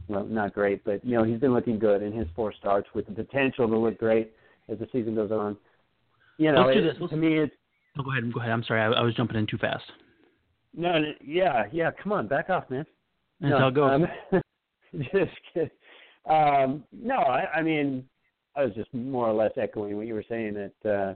Well, 0.08 0.24
not 0.24 0.54
great, 0.54 0.82
but 0.84 1.04
you 1.04 1.16
know 1.16 1.24
he's 1.24 1.38
been 1.40 1.52
looking 1.52 1.78
good 1.78 2.02
in 2.02 2.12
his 2.12 2.26
four 2.34 2.52
starts 2.52 2.88
with 2.94 3.06
the 3.06 3.12
potential 3.12 3.68
to 3.68 3.76
look 3.76 3.98
great 3.98 4.32
as 4.68 4.78
the 4.78 4.88
season 4.92 5.14
goes 5.14 5.30
on. 5.30 5.56
You 6.38 6.52
know, 6.52 6.62
Let's 6.62 6.98
it, 6.98 7.08
to 7.08 7.16
me, 7.16 7.38
it's 7.38 7.52
Oh, 7.98 8.02
go 8.02 8.12
ahead. 8.12 8.32
Go 8.32 8.40
ahead. 8.40 8.52
I'm 8.52 8.64
sorry. 8.64 8.80
I, 8.80 8.86
I, 8.86 9.02
was 9.02 9.14
jumping 9.14 9.36
in 9.36 9.46
too 9.46 9.58
fast. 9.58 9.84
No, 10.74 11.00
yeah, 11.24 11.64
yeah. 11.72 11.90
Come 12.02 12.12
on, 12.12 12.28
back 12.28 12.48
off, 12.48 12.70
man. 12.70 12.86
That's 13.40 13.50
no, 13.50 13.58
how 13.58 13.68
it 13.68 13.74
goes. 13.74 14.00
Um, 14.32 14.42
just 15.12 15.32
kidding. 15.52 15.70
Um, 16.28 16.84
no, 16.92 17.16
I, 17.16 17.46
I 17.56 17.62
mean, 17.62 18.04
I 18.56 18.64
was 18.64 18.74
just 18.74 18.92
more 18.92 19.28
or 19.28 19.32
less 19.32 19.52
echoing 19.56 19.96
what 19.96 20.06
you 20.06 20.14
were 20.14 20.24
saying 20.28 20.54
that 20.54 20.90
uh, 20.90 21.14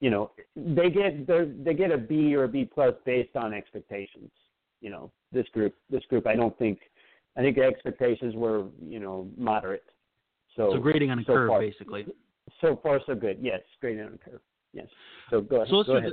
you 0.00 0.10
know 0.10 0.30
they 0.56 0.90
get 0.90 1.26
they 1.64 1.74
get 1.74 1.90
a 1.90 1.98
B 1.98 2.34
or 2.34 2.44
a 2.44 2.48
B 2.48 2.64
plus 2.64 2.94
based 3.04 3.36
on 3.36 3.52
expectations. 3.52 4.30
You 4.80 4.90
know, 4.90 5.10
this 5.32 5.46
group, 5.52 5.74
this 5.90 6.04
group, 6.08 6.26
I 6.26 6.36
don't 6.36 6.56
think. 6.58 6.78
I 7.36 7.40
think 7.40 7.56
the 7.56 7.62
expectations 7.62 8.34
were 8.34 8.66
you 8.82 9.00
know 9.00 9.28
moderate. 9.36 9.84
So, 10.56 10.72
so 10.72 10.78
grading 10.80 11.10
on 11.10 11.18
a 11.18 11.24
so 11.24 11.32
curve, 11.34 11.48
far, 11.48 11.60
basically. 11.60 12.06
So 12.60 12.78
far, 12.82 13.00
so 13.06 13.14
good. 13.14 13.38
Yes, 13.40 13.60
grading 13.80 14.04
on 14.04 14.14
a 14.14 14.18
curve. 14.30 14.40
Yes. 14.72 14.86
So 15.30 15.40
go 15.40 15.56
ahead. 15.56 15.68
So 15.68 15.76
let's 15.76 15.86
go 15.88 15.96
ahead. 15.96 16.12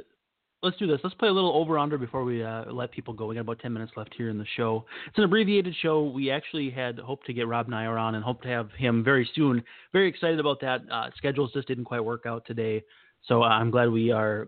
Let's 0.65 0.78
do 0.78 0.88
this. 0.88 0.99
Let's 1.04 1.15
play 1.15 1.30
a 1.30 1.32
little 1.32 1.54
over 1.54 1.78
under 1.78 1.95
before 1.99 2.23
we 2.23 2.43
uh, 2.43 2.65
let 2.71 2.91
people 2.91 3.13
go. 3.13 3.28
We 3.28 3.36
got 3.36 3.41
about 3.41 3.60
ten 3.60 3.71
minutes 3.71 3.91
left 3.95 4.15
here 4.17 4.30
in 4.30 4.39
the 4.39 4.47
show. 4.58 4.84
It's 5.06 5.17
an 5.19 5.23
abbreviated 5.23 5.75
show. 5.80 6.06
We 6.06 6.32
actually 6.32 6.71
had 6.71 6.97
hoped 6.97 7.28
to 7.28 7.34
get 7.34 7.47
Rob 7.47 7.67
Neyer 7.67 8.01
on 8.01 8.15
and 8.15 8.23
hope 8.23 8.41
to 8.41 8.47
have 8.47 8.71
him 8.71 9.04
very 9.04 9.30
soon. 9.36 9.63
Very 9.93 10.10
excited 10.10 10.39
about 10.39 10.60
that. 10.62 10.82
Uh, 10.91 11.12
schedules 11.17 11.51
just 11.54 11.67
didn't 11.67 11.86
quite 11.86 12.04
work 12.04 12.25
out 12.25 12.47
today, 12.47 12.84
so 13.28 13.43
uh, 13.43 13.49
I'm 13.49 13.69
glad 13.69 13.91
we 13.91 14.12
are. 14.12 14.47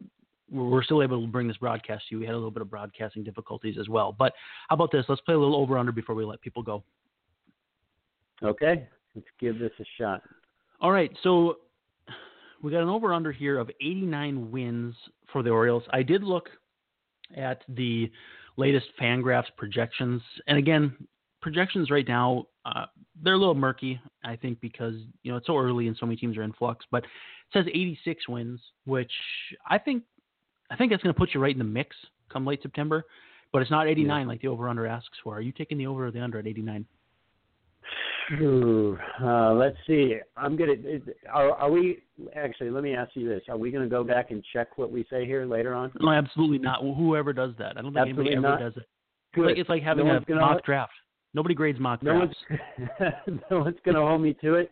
We're 0.49 0.81
still 0.81 1.03
able 1.03 1.21
to 1.21 1.27
bring 1.27 1.47
this 1.47 1.57
broadcast 1.57 2.05
to 2.09 2.15
you. 2.15 2.19
We 2.19 2.25
had 2.25 2.33
a 2.33 2.37
little 2.37 2.49
bit 2.49 2.63
of 2.63 2.69
broadcasting 2.71 3.23
difficulties 3.23 3.75
as 3.79 3.87
well. 3.87 4.15
But 4.17 4.33
how 4.69 4.73
about 4.73 4.91
this? 4.91 5.05
Let's 5.07 5.21
play 5.21 5.35
a 5.35 5.39
little 5.39 5.55
over 5.55 5.77
under 5.77 5.91
before 5.91 6.15
we 6.15 6.25
let 6.25 6.41
people 6.41 6.63
go. 6.63 6.83
Okay. 8.41 8.87
Let's 9.13 9.27
give 9.39 9.59
this 9.59 9.71
a 9.79 9.85
shot. 9.99 10.23
All 10.79 10.91
right, 10.91 11.11
so 11.21 11.57
we 12.61 12.71
got 12.71 12.81
an 12.81 12.89
over 12.89 13.13
under 13.13 13.31
here 13.31 13.57
of 13.59 13.69
89 13.81 14.51
wins 14.51 14.95
for 15.31 15.43
the 15.43 15.49
Orioles. 15.49 15.83
I 15.91 16.03
did 16.03 16.23
look 16.23 16.49
at 17.35 17.63
the 17.69 18.11
latest 18.57 18.87
Fangraphs 18.99 19.45
projections, 19.57 20.21
and 20.47 20.57
again, 20.57 20.95
projections 21.41 21.91
right 21.91 22.07
now 22.07 22.45
uh, 22.65 22.85
they're 23.21 23.35
a 23.35 23.37
little 23.37 23.55
murky. 23.55 23.99
I 24.23 24.35
think 24.35 24.59
because 24.59 24.95
you 25.23 25.31
know 25.31 25.37
it's 25.37 25.47
so 25.47 25.57
early 25.57 25.87
and 25.87 25.95
so 25.97 26.05
many 26.05 26.17
teams 26.17 26.37
are 26.37 26.43
in 26.43 26.53
flux. 26.53 26.85
But 26.91 27.03
it 27.03 27.09
says 27.53 27.65
86 27.67 28.27
wins, 28.27 28.59
which 28.85 29.11
I 29.69 29.77
think 29.77 30.03
I 30.69 30.75
think 30.75 30.91
that's 30.91 31.03
going 31.03 31.13
to 31.13 31.17
put 31.17 31.33
you 31.33 31.39
right 31.39 31.53
in 31.53 31.59
the 31.59 31.63
mix 31.63 31.95
come 32.31 32.45
late 32.45 32.61
September. 32.61 33.05
But 33.53 33.61
it's 33.61 33.71
not 33.71 33.87
89 33.87 34.27
like 34.27 34.41
the 34.41 34.49
over 34.49 34.67
under 34.67 34.85
asks 34.85 35.17
for. 35.23 35.37
Are 35.37 35.41
you 35.41 35.53
taking 35.53 35.77
the 35.77 35.87
over 35.87 36.07
or 36.07 36.11
the 36.11 36.19
under 36.19 36.37
at 36.37 36.47
89? 36.47 36.85
Ooh, 38.33 38.97
uh, 39.23 39.53
let's 39.53 39.77
see. 39.87 40.17
I'm 40.35 40.57
gonna. 40.57 40.73
Is, 40.73 41.01
are, 41.31 41.51
are 41.51 41.71
we 41.71 42.03
actually? 42.35 42.69
Let 42.69 42.83
me 42.83 42.93
ask 42.93 43.11
you 43.15 43.27
this: 43.27 43.41
Are 43.47 43.57
we 43.57 43.71
going 43.71 43.83
to 43.83 43.89
go 43.89 44.03
back 44.03 44.31
and 44.31 44.43
check 44.51 44.77
what 44.77 44.91
we 44.91 45.05
say 45.09 45.25
here 45.25 45.45
later 45.45 45.73
on? 45.73 45.91
No, 46.01 46.11
absolutely 46.11 46.57
not. 46.57 46.81
Whoever 46.81 47.31
does 47.31 47.53
that, 47.57 47.77
I 47.77 47.81
don't 47.81 47.93
think 47.93 48.09
Absolutely 48.09 48.33
anybody 48.33 48.53
ever 48.53 48.69
does 48.69 48.77
it. 48.77 48.87
Good. 49.33 49.45
Like 49.45 49.57
it's 49.57 49.69
like 49.69 49.81
having 49.81 50.07
no 50.07 50.17
a 50.17 50.19
gonna, 50.21 50.41
mock 50.41 50.65
draft. 50.65 50.91
Nobody 51.33 51.55
grades 51.55 51.79
mock 51.79 52.03
No 52.03 52.17
drafts. 52.17 52.35
one's 52.49 53.13
no 53.51 53.59
one's 53.59 53.77
going 53.85 53.95
to 53.95 54.01
hold 54.01 54.21
me 54.21 54.35
to 54.41 54.55
it. 54.55 54.71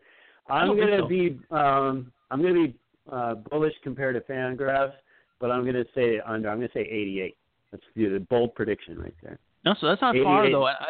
I'm 0.49 0.75
going 0.75 0.87
to 0.87 0.99
so. 1.03 1.07
be 1.07 1.39
um, 1.51 2.11
I'm 2.31 2.41
going 2.41 2.55
to 2.55 2.67
be 2.67 2.75
uh, 3.11 3.35
bullish 3.35 3.73
compared 3.83 4.15
to 4.15 4.31
Fangraphs, 4.33 4.93
but 5.39 5.49
I'm 5.49 5.61
going 5.61 5.75
to 5.75 5.85
say 5.95 6.19
under. 6.25 6.49
I'm 6.49 6.57
going 6.57 6.69
to 6.69 6.73
say 6.73 6.81
88. 6.81 7.37
That's 7.71 7.83
the 7.95 8.25
bold 8.29 8.53
prediction 8.55 8.99
right 8.99 9.15
there. 9.23 9.39
No, 9.63 9.75
so 9.79 9.87
that's 9.87 10.01
not 10.01 10.15
far 10.23 10.49
though. 10.49 10.65
I, 10.65 10.71
I, 10.71 10.87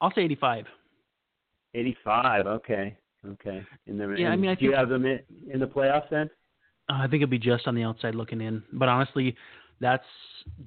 I'll 0.00 0.12
say 0.12 0.22
85. 0.22 0.66
85. 1.74 2.46
Okay. 2.46 2.96
Okay. 3.26 3.62
And 3.86 4.00
then, 4.00 4.16
Yeah, 4.16 4.28
I 4.28 4.36
mean, 4.36 4.50
I 4.50 4.54
do 4.54 4.64
you 4.64 4.74
have 4.74 4.88
them 4.88 5.04
in, 5.04 5.20
in 5.52 5.60
the 5.60 5.66
playoffs 5.66 6.08
then? 6.10 6.30
Uh, 6.88 6.98
I 7.00 7.02
think 7.02 7.16
it'd 7.16 7.30
be 7.30 7.38
just 7.38 7.66
on 7.66 7.74
the 7.74 7.82
outside 7.82 8.14
looking 8.14 8.40
in. 8.40 8.62
But 8.72 8.88
honestly, 8.88 9.36
that's 9.80 10.04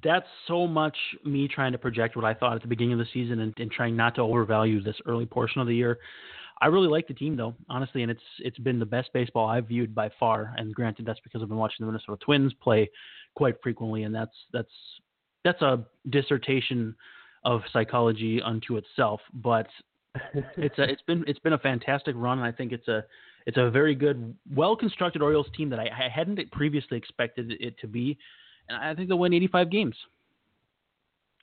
that's 0.02 0.26
so 0.46 0.66
much 0.66 0.96
me 1.24 1.48
trying 1.48 1.72
to 1.72 1.78
project 1.78 2.16
what 2.16 2.24
I 2.24 2.34
thought 2.34 2.56
at 2.56 2.62
the 2.62 2.68
beginning 2.68 2.94
of 2.94 2.98
the 2.98 3.06
season 3.12 3.40
and, 3.40 3.54
and 3.58 3.70
trying 3.70 3.96
not 3.96 4.14
to 4.16 4.22
overvalue 4.22 4.82
this 4.82 4.96
early 5.06 5.26
portion 5.26 5.60
of 5.60 5.66
the 5.66 5.74
year. 5.74 5.98
I 6.60 6.66
really 6.66 6.88
like 6.88 7.08
the 7.08 7.14
team 7.14 7.36
though, 7.36 7.54
honestly, 7.68 8.02
and 8.02 8.10
it's 8.10 8.22
it's 8.38 8.58
been 8.58 8.78
the 8.78 8.86
best 8.86 9.12
baseball 9.12 9.48
I've 9.48 9.66
viewed 9.66 9.94
by 9.94 10.10
far. 10.20 10.54
And 10.56 10.74
granted, 10.74 11.06
that's 11.06 11.20
because 11.20 11.42
I've 11.42 11.48
been 11.48 11.58
watching 11.58 11.84
the 11.84 11.86
Minnesota 11.86 12.18
Twins 12.24 12.52
play 12.62 12.90
quite 13.34 13.56
frequently, 13.62 14.04
and 14.04 14.14
that's 14.14 14.36
that's 14.52 14.70
that's 15.44 15.60
a 15.60 15.84
dissertation 16.10 16.94
of 17.44 17.62
psychology 17.72 18.40
unto 18.40 18.76
itself. 18.76 19.20
But 19.34 19.66
it's 20.34 20.78
a, 20.78 20.82
it's 20.82 21.02
been 21.02 21.24
it's 21.26 21.38
been 21.38 21.54
a 21.54 21.58
fantastic 21.58 22.14
run, 22.16 22.38
and 22.38 22.46
I 22.46 22.52
think 22.52 22.72
it's 22.72 22.88
a 22.88 23.04
it's 23.46 23.56
a 23.56 23.70
very 23.70 23.94
good, 23.94 24.34
well 24.54 24.76
constructed 24.76 25.22
Orioles 25.22 25.46
team 25.56 25.68
that 25.70 25.78
I, 25.78 25.84
I 25.84 26.08
hadn't 26.14 26.38
previously 26.52 26.96
expected 26.98 27.52
it 27.60 27.78
to 27.80 27.86
be, 27.86 28.16
and 28.68 28.78
I 28.78 28.94
think 28.94 29.08
they'll 29.08 29.18
win 29.18 29.32
85 29.32 29.70
games. 29.70 29.96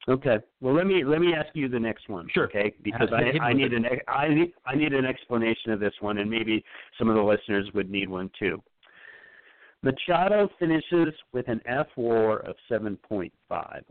Okay. 0.08 0.38
Well, 0.62 0.74
let 0.74 0.88
me 0.88 1.04
let 1.04 1.20
me 1.20 1.34
ask 1.34 1.50
you 1.54 1.68
the 1.68 1.80
next 1.80 2.10
one. 2.10 2.28
Sure. 2.34 2.46
Okay, 2.46 2.74
because 2.82 3.10
uh, 3.12 3.18
Hit 3.18 3.42
I, 3.42 3.50
I 3.50 3.54
need 3.54 3.74
it. 3.74 3.86
an 3.86 3.86
I 4.08 4.28
need 4.30 4.54
I 4.66 4.76
need 4.76 4.94
an 4.94 5.06
explanation 5.06 5.72
of 5.72 5.80
this 5.80 5.94
one, 6.00 6.20
and 6.20 6.30
maybe 6.30 6.64
some 6.98 7.10
of 7.10 7.16
the 7.16 7.22
listeners 7.22 7.70
would 7.74 7.90
need 7.90 8.10
one 8.10 8.32
too. 8.40 8.62
Machado 9.82 10.50
finishes 10.60 11.14
with 11.32 11.48
an 11.48 11.62
F 11.66 11.88
WAR 11.96 12.40
of 12.40 12.56
7.5 12.70 13.32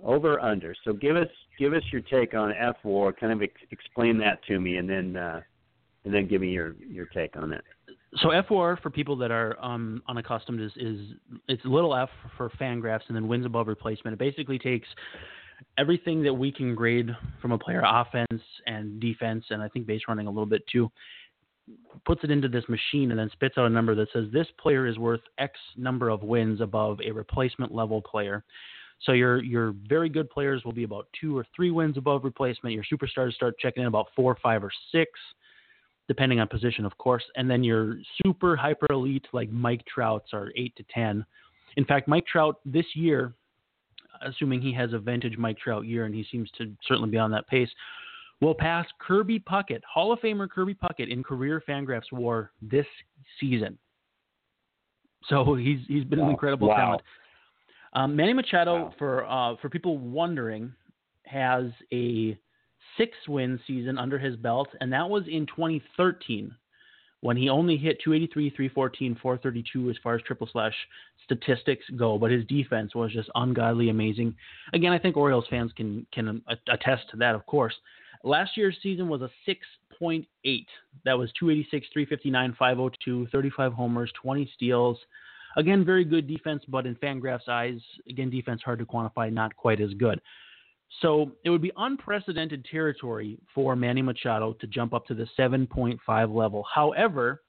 over 0.03 0.39
under. 0.41 0.75
So 0.85 0.93
give 0.93 1.17
us 1.17 1.29
give 1.59 1.73
us 1.73 1.83
your 1.91 2.03
take 2.03 2.35
on 2.35 2.53
F 2.53 2.77
WAR. 2.85 3.13
Kind 3.13 3.33
of 3.33 3.43
ex- 3.43 3.61
explain 3.71 4.19
that 4.19 4.45
to 4.49 4.61
me, 4.61 4.77
and 4.77 4.89
then 4.89 5.17
uh, 5.17 5.41
and 6.05 6.13
then 6.13 6.29
give 6.29 6.43
me 6.43 6.51
your 6.51 6.77
your 6.87 7.07
take 7.07 7.37
on 7.37 7.53
it. 7.53 7.65
So 8.19 8.31
FOR 8.47 8.79
for 8.83 8.91
people 8.91 9.17
that 9.17 9.31
are 9.31 9.63
um, 9.65 10.03
unaccustomed 10.09 10.61
is 10.61 10.73
is 10.77 11.01
it's 11.49 11.65
little 11.65 11.95
f 11.95 12.11
for 12.37 12.51
fan 12.59 12.81
graphs, 12.81 13.05
and 13.09 13.17
then 13.17 13.27
wins 13.27 13.47
above 13.47 13.67
replacement. 13.67 14.13
It 14.13 14.19
basically 14.19 14.59
takes 14.59 14.89
everything 15.77 16.23
that 16.23 16.35
we 16.35 16.53
can 16.53 16.75
grade 16.75 17.11
from 17.41 17.53
a 17.53 17.59
player 17.59 17.83
offense 17.85 18.43
and 18.67 19.01
defense 19.01 19.45
and 19.51 19.61
I 19.61 19.69
think 19.69 19.87
base 19.87 20.03
running 20.07 20.29
a 20.29 20.31
little 20.31 20.47
bit 20.47 20.63
too 20.71 20.91
puts 22.05 22.25
it 22.25 22.31
into 22.31 22.49
this 22.49 22.65
machine 22.69 23.11
and 23.11 23.19
then 23.19 23.31
spits 23.33 23.57
out 23.59 23.67
a 23.67 23.71
number 23.71 23.95
that 23.95 24.09
says 24.13 24.25
this 24.33 24.47
player 24.61 24.87
is 24.87 24.99
worth 24.99 25.21
X 25.39 25.59
number 25.77 26.09
of 26.09 26.23
wins 26.23 26.61
above 26.61 26.99
a 27.05 27.11
replacement 27.11 27.75
level 27.75 28.01
player. 28.01 28.45
So 29.01 29.13
your 29.13 29.43
your 29.43 29.75
very 29.89 30.09
good 30.09 30.29
players 30.31 30.65
will 30.65 30.73
be 30.73 30.85
about 30.85 31.07
two 31.21 31.37
or 31.37 31.47
three 31.55 31.71
wins 31.71 31.97
above 31.97 32.25
replacement. 32.25 32.75
Your 32.75 32.85
superstars 32.85 33.33
start 33.35 33.59
checking 33.59 33.83
in 33.83 33.87
about 33.87 34.07
four, 34.17 34.37
five, 34.43 34.65
or 34.65 34.73
six, 34.91 35.11
depending 36.09 36.41
on 36.41 36.49
position, 36.49 36.85
of 36.85 36.97
course. 36.99 37.25
And 37.37 37.49
then 37.49 37.63
your 37.63 37.97
super 38.25 38.57
hyper 38.57 38.87
elite 38.91 39.27
like 39.33 39.51
Mike 39.51 39.85
Trout's 39.87 40.33
are 40.33 40.51
eight 40.57 40.75
to 40.77 40.85
ten. 40.93 41.25
In 41.77 41.85
fact, 41.85 42.09
Mike 42.09 42.27
Trout 42.27 42.59
this 42.65 42.87
year, 42.95 43.35
assuming 44.23 44.61
he 44.61 44.73
has 44.73 44.93
a 44.93 44.99
vintage 44.99 45.39
Mike 45.39 45.59
Trout 45.59 45.87
year, 45.87 46.05
and 46.05 46.15
he 46.15 46.27
seems 46.33 46.51
to 46.59 46.73
certainly 46.87 47.11
be 47.11 47.19
on 47.19 47.31
that 47.31 47.47
pace, 47.47 47.71
will 48.41 48.55
pass 48.55 48.87
Kirby 49.01 49.41
Puckett, 49.41 49.83
Hall 49.85 50.13
of 50.13 50.21
Famer 50.21 50.49
Kirby 50.49 50.75
Puckett, 50.75 51.11
in 51.11 51.23
career 51.23 51.63
Fangraphs 51.69 52.13
WAR 52.13 52.53
this 52.63 52.87
season. 53.41 53.79
So 55.29 55.55
he's 55.55 55.81
he's 55.89 56.05
been 56.05 56.21
an 56.21 56.31
incredible 56.31 56.69
Wow. 56.69 56.77
talent. 56.77 57.03
Um, 57.95 58.15
Manny 58.15 58.33
Machado, 58.33 58.85
Wow. 58.85 58.95
for 58.99 59.25
uh, 59.27 59.57
for 59.57 59.69
people 59.69 59.99
wondering, 59.99 60.73
has 61.25 61.67
a 61.93 62.39
six 62.97 63.17
win 63.27 63.59
season 63.67 63.99
under 63.99 64.19
his 64.19 64.37
belt, 64.37 64.69
and 64.81 64.93
that 64.93 65.09
was 65.09 65.25
in 65.29 65.47
2013 65.47 66.55
when 67.21 67.37
he 67.37 67.49
only 67.49 67.77
hit 67.77 68.01
283, 68.03 68.51
314, 68.51 69.19
432 69.21 69.91
as 69.91 69.97
far 70.03 70.15
as 70.15 70.23
triple 70.23 70.49
slash 70.53 70.75
statistics 71.25 71.85
go, 71.97 72.17
but 72.19 72.31
his 72.31 72.45
defense 72.47 72.95
was 72.95 73.13
just 73.13 73.29
ungodly 73.35 73.89
amazing. 73.89 74.35
Again, 74.73 74.93
I 74.93 74.99
think 74.99 75.17
Orioles 75.17 75.47
fans 75.51 75.73
can 75.77 76.07
can 76.13 76.43
attest 76.69 77.11
to 77.11 77.17
that, 77.19 77.35
of 77.35 77.45
course. 77.47 77.75
Last 78.25 78.57
year's 78.57 78.77
season 78.83 79.09
was 79.09 79.23
a 79.23 79.31
6.8. 79.49 80.27
That 81.05 81.19
was 81.19 81.31
286, 81.39 81.87
359, 81.93 82.57
502, 82.59 83.29
35 83.31 83.73
homers, 83.73 84.13
20 84.21 84.51
steals. 84.55 84.99
Again, 85.57 85.85
very 85.85 86.05
good 86.05 86.27
defense, 86.27 86.63
but 86.69 86.87
in 86.87 86.95
Fangraphs' 86.97 87.49
eyes, 87.49 87.81
again, 88.09 88.31
defense 88.31 88.61
hard 88.65 88.79
to 88.81 88.87
quantify, 88.87 89.33
not 89.33 89.57
quite 89.57 89.81
as 89.81 89.95
good. 89.95 90.21
So 91.01 91.33
it 91.45 91.51
would 91.51 91.63
be 91.63 91.73
unprecedented 91.77 92.65
territory 92.65 93.39
for 93.55 93.77
Manny 93.77 94.03
Machado 94.03 94.55
to 94.55 94.67
jump 94.67 94.95
up 94.95 95.07
to 95.07 95.15
the 95.15 95.29
7.5 95.39 96.35
level. 96.35 96.65
However, 96.75 97.43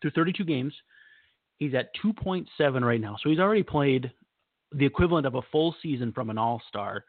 through 0.00 0.10
32 0.10 0.44
games, 0.44 0.74
he's 1.58 1.74
at 1.74 1.90
2.7 2.04 2.46
right 2.82 3.00
now. 3.00 3.16
So 3.22 3.30
he's 3.30 3.38
already 3.38 3.62
played 3.62 4.10
the 4.72 4.84
equivalent 4.84 5.26
of 5.26 5.36
a 5.36 5.42
full 5.50 5.74
season 5.82 6.12
from 6.12 6.30
an 6.30 6.38
all 6.38 6.60
star. 6.68 7.04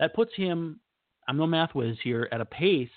That 0.00 0.14
puts 0.14 0.34
him, 0.34 0.80
I'm 1.28 1.36
no 1.36 1.46
math 1.46 1.74
whiz 1.74 1.96
here, 2.02 2.28
at 2.32 2.40
a 2.40 2.44
pace 2.44 2.88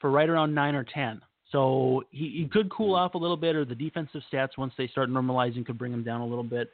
for 0.00 0.10
right 0.10 0.28
around 0.28 0.54
9 0.54 0.74
or 0.74 0.84
10. 0.84 1.20
So 1.50 2.02
he, 2.10 2.42
he 2.42 2.48
could 2.50 2.70
cool 2.70 2.94
mm. 2.94 2.98
off 2.98 3.14
a 3.14 3.18
little 3.18 3.36
bit, 3.36 3.56
or 3.56 3.64
the 3.64 3.74
defensive 3.74 4.22
stats, 4.32 4.58
once 4.58 4.72
they 4.76 4.86
start 4.88 5.10
normalizing, 5.10 5.64
could 5.64 5.78
bring 5.78 5.92
him 5.92 6.04
down 6.04 6.20
a 6.20 6.26
little 6.26 6.44
bit. 6.44 6.70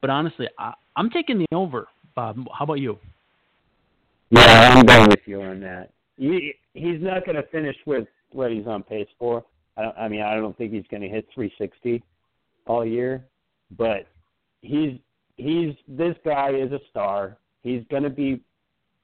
But 0.00 0.10
honestly, 0.10 0.48
I, 0.58 0.74
I'm 0.96 1.08
taking 1.08 1.38
the 1.38 1.46
over, 1.54 1.86
Bob. 2.14 2.36
How 2.56 2.64
about 2.64 2.80
you? 2.80 2.98
Yeah, 4.32 4.74
I'm 4.74 4.86
going 4.86 5.08
with 5.10 5.20
you 5.26 5.42
on 5.42 5.60
that. 5.60 5.90
He, 6.16 6.54
he's 6.72 7.02
not 7.02 7.26
going 7.26 7.36
to 7.36 7.42
finish 7.48 7.76
with 7.86 8.08
what 8.30 8.50
he's 8.50 8.66
on 8.66 8.82
pace 8.82 9.08
for. 9.18 9.44
I, 9.76 9.82
don't, 9.82 9.98
I 9.98 10.08
mean, 10.08 10.22
I 10.22 10.34
don't 10.36 10.56
think 10.56 10.72
he's 10.72 10.86
going 10.90 11.02
to 11.02 11.08
hit 11.08 11.26
360 11.34 12.02
all 12.66 12.84
year, 12.84 13.24
but 13.76 14.06
he's 14.62 14.98
he's 15.36 15.74
this 15.86 16.14
guy 16.24 16.50
is 16.50 16.72
a 16.72 16.80
star. 16.90 17.36
He's 17.62 17.82
going 17.90 18.02
to 18.04 18.10
be, 18.10 18.40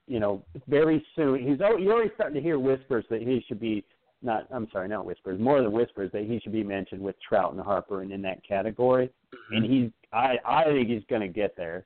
you 0.07 0.19
know, 0.19 0.43
very 0.67 1.05
soon. 1.15 1.47
He's 1.47 1.61
al- 1.61 1.79
you're 1.79 1.93
already 1.93 2.11
starting 2.15 2.35
to 2.35 2.41
hear 2.41 2.57
whispers 2.57 3.05
that 3.09 3.21
he 3.21 3.43
should 3.47 3.59
be 3.59 3.83
not. 4.21 4.47
I'm 4.51 4.67
sorry, 4.71 4.87
not 4.87 5.05
whispers. 5.05 5.39
More 5.39 5.61
than 5.61 5.71
whispers 5.71 6.11
that 6.13 6.23
he 6.23 6.39
should 6.39 6.53
be 6.53 6.63
mentioned 6.63 7.01
with 7.01 7.15
Trout 7.27 7.53
and 7.53 7.61
Harper 7.61 8.01
and 8.01 8.11
in 8.11 8.21
that 8.23 8.45
category. 8.47 9.11
Mm-hmm. 9.33 9.55
And 9.55 9.65
he's 9.65 9.91
I 10.11 10.37
I 10.45 10.63
think 10.65 10.89
he's 10.89 11.03
going 11.09 11.21
to 11.21 11.27
get 11.27 11.55
there. 11.55 11.85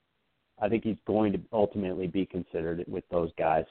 I 0.61 0.69
think 0.69 0.83
he's 0.83 0.97
going 1.05 1.33
to 1.33 1.39
ultimately 1.51 2.07
be 2.07 2.25
considered 2.25 2.83
with 2.87 3.03
those 3.09 3.31
guys. 3.37 3.65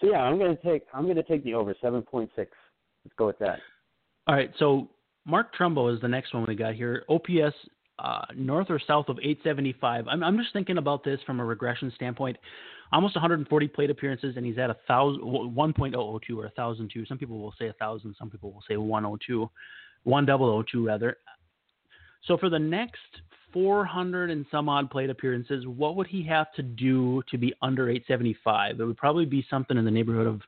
So 0.00 0.06
yeah, 0.06 0.18
I'm 0.18 0.38
going 0.38 0.56
to 0.56 0.62
take 0.62 0.84
I'm 0.94 1.04
going 1.04 1.16
to 1.16 1.22
take 1.22 1.44
the 1.44 1.54
over 1.54 1.74
7.6. 1.82 2.28
Let's 2.36 2.50
go 3.16 3.26
with 3.26 3.38
that. 3.40 3.58
All 4.26 4.34
right, 4.34 4.52
so 4.58 4.88
Mark 5.26 5.54
Trumbo 5.56 5.94
is 5.94 6.00
the 6.00 6.08
next 6.08 6.34
one 6.34 6.44
we 6.46 6.54
got 6.54 6.74
here. 6.74 7.04
OPS 7.08 7.54
uh, 7.98 8.24
north 8.36 8.68
or 8.70 8.78
south 8.78 9.08
of 9.08 9.18
875. 9.18 10.06
I'm, 10.08 10.22
I'm 10.22 10.38
just 10.38 10.52
thinking 10.52 10.78
about 10.78 11.04
this 11.04 11.18
from 11.26 11.40
a 11.40 11.44
regression 11.44 11.92
standpoint. 11.96 12.36
Almost 12.92 13.16
140 13.16 13.68
plate 13.68 13.90
appearances, 13.90 14.36
and 14.36 14.46
he's 14.46 14.58
at 14.58 14.70
a 14.70 14.76
thousand, 14.86 15.22
1.002 15.22 15.94
or 15.94 16.18
1002. 16.20 17.06
Some 17.06 17.18
people 17.18 17.38
will 17.38 17.54
say 17.58 17.66
1000. 17.66 18.14
Some 18.18 18.30
people 18.30 18.52
will 18.52 18.62
say 18.68 18.76
102, 18.76 19.50
1002 20.04 20.86
rather. 20.86 21.16
So 22.26 22.38
for 22.38 22.48
the 22.48 22.58
next 22.58 23.00
400 23.52 24.30
and 24.30 24.44
some 24.50 24.68
odd 24.68 24.90
plate 24.90 25.10
appearances, 25.10 25.66
what 25.66 25.96
would 25.96 26.06
he 26.06 26.22
have 26.24 26.52
to 26.54 26.62
do 26.62 27.22
to 27.30 27.38
be 27.38 27.54
under 27.62 27.88
875? 27.88 28.80
It 28.80 28.84
would 28.84 28.96
probably 28.96 29.24
be 29.24 29.46
something 29.48 29.76
in 29.76 29.84
the 29.84 29.90
neighborhood 29.90 30.26
of 30.26 30.40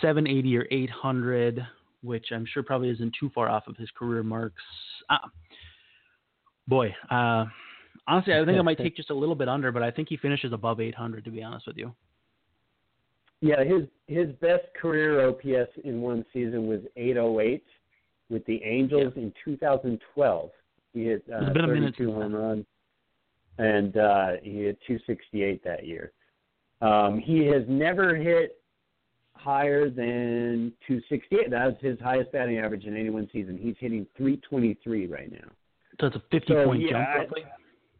780 0.00 0.56
or 0.56 0.66
800, 0.70 1.66
which 2.02 2.26
I'm 2.32 2.46
sure 2.52 2.62
probably 2.62 2.90
isn't 2.90 3.14
too 3.18 3.30
far 3.34 3.48
off 3.48 3.66
of 3.66 3.76
his 3.76 3.88
career 3.98 4.22
marks. 4.22 4.62
Uh, 5.08 5.28
boy, 6.68 6.94
uh, 7.10 7.46
honestly, 8.06 8.34
I 8.34 8.44
think 8.44 8.58
I 8.58 8.62
might 8.62 8.78
take 8.78 8.96
just 8.96 9.10
a 9.10 9.14
little 9.14 9.34
bit 9.34 9.48
under, 9.48 9.72
but 9.72 9.82
I 9.82 9.90
think 9.90 10.08
he 10.08 10.16
finishes 10.16 10.52
above 10.52 10.80
800. 10.80 11.24
To 11.24 11.30
be 11.30 11.42
honest 11.42 11.66
with 11.66 11.76
you. 11.76 11.94
Yeah, 13.40 13.64
his 13.64 13.86
his 14.06 14.28
best 14.40 14.66
career 14.80 15.26
OPS 15.28 15.70
in 15.84 16.02
one 16.02 16.24
season 16.32 16.66
was 16.66 16.80
808 16.96 17.64
with 18.28 18.44
the 18.46 18.62
Angels 18.62 19.12
yeah. 19.16 19.22
in 19.22 19.32
2012. 19.44 20.50
He 20.92 21.04
hit 21.04 21.24
uh, 21.32 21.52
32 21.54 22.12
home 22.12 22.34
runs, 22.34 22.66
and 23.58 23.96
uh, 23.96 24.30
he 24.42 24.64
hit 24.64 24.78
268 24.86 25.62
that 25.64 25.86
year. 25.86 26.12
Um, 26.80 27.18
he 27.18 27.46
has 27.46 27.62
never 27.68 28.16
hit 28.16 28.60
higher 29.34 29.88
than 29.88 30.72
268. 30.86 31.50
That 31.50 31.66
was 31.66 31.74
his 31.80 31.98
highest 32.00 32.32
batting 32.32 32.58
average 32.58 32.84
in 32.84 32.96
any 32.96 33.10
one 33.10 33.28
season. 33.32 33.58
He's 33.60 33.76
hitting 33.78 34.06
323 34.16 35.06
right 35.06 35.30
now. 35.30 35.48
So 36.00 36.06
it's 36.06 36.16
a 36.16 36.22
50 36.30 36.52
so, 36.52 36.64
point 36.64 36.82
yeah, 36.82 36.90
jump, 36.90 37.08
roughly. 37.16 37.44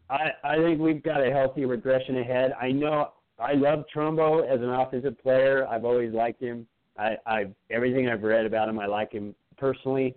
I, 0.09 0.31
I 0.45 0.57
think 0.57 0.81
we've 0.81 1.03
got 1.03 1.27
a 1.27 1.31
healthy 1.31 1.65
regression 1.65 2.19
ahead. 2.19 2.53
I 2.61 2.73
know 2.73 3.13
I 3.39 3.55
love 3.55 3.85
Trumbo 3.95 4.47
as 4.47 4.61
an 4.61 4.71
offensive 4.71 5.21
player. 5.23 5.67
I've 5.67 5.85
always 5.85 6.13
liked 6.13 6.43
him. 6.43 6.67
I, 6.99 7.17
I 7.27 7.45
everything 7.71 8.09
I've 8.09 8.23
read 8.23 8.45
about 8.45 8.69
him, 8.69 8.79
I 8.79 8.87
like 8.87 9.13
him 9.13 9.35
personally. 9.57 10.15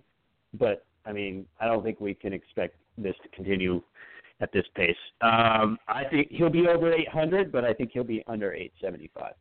But 0.58 0.86
I 1.06 1.12
mean, 1.12 1.46
I 1.60 1.66
don't 1.66 1.84
think 1.84 2.00
we 2.00 2.14
can 2.14 2.34
expect 2.34 2.76
this 2.98 3.16
to 3.24 3.30
continue 3.30 3.82
at 4.42 4.52
this 4.52 4.66
pace. 4.76 4.96
Um, 5.22 5.78
I 5.88 6.04
think 6.10 6.28
he'll 6.32 6.50
be 6.50 6.68
over 6.68 6.92
800, 6.92 7.52
but 7.52 7.64
I 7.64 7.74
think 7.74 7.92
he'll 7.94 8.04
be 8.04 8.24
under 8.28 8.54
875. 8.54 9.34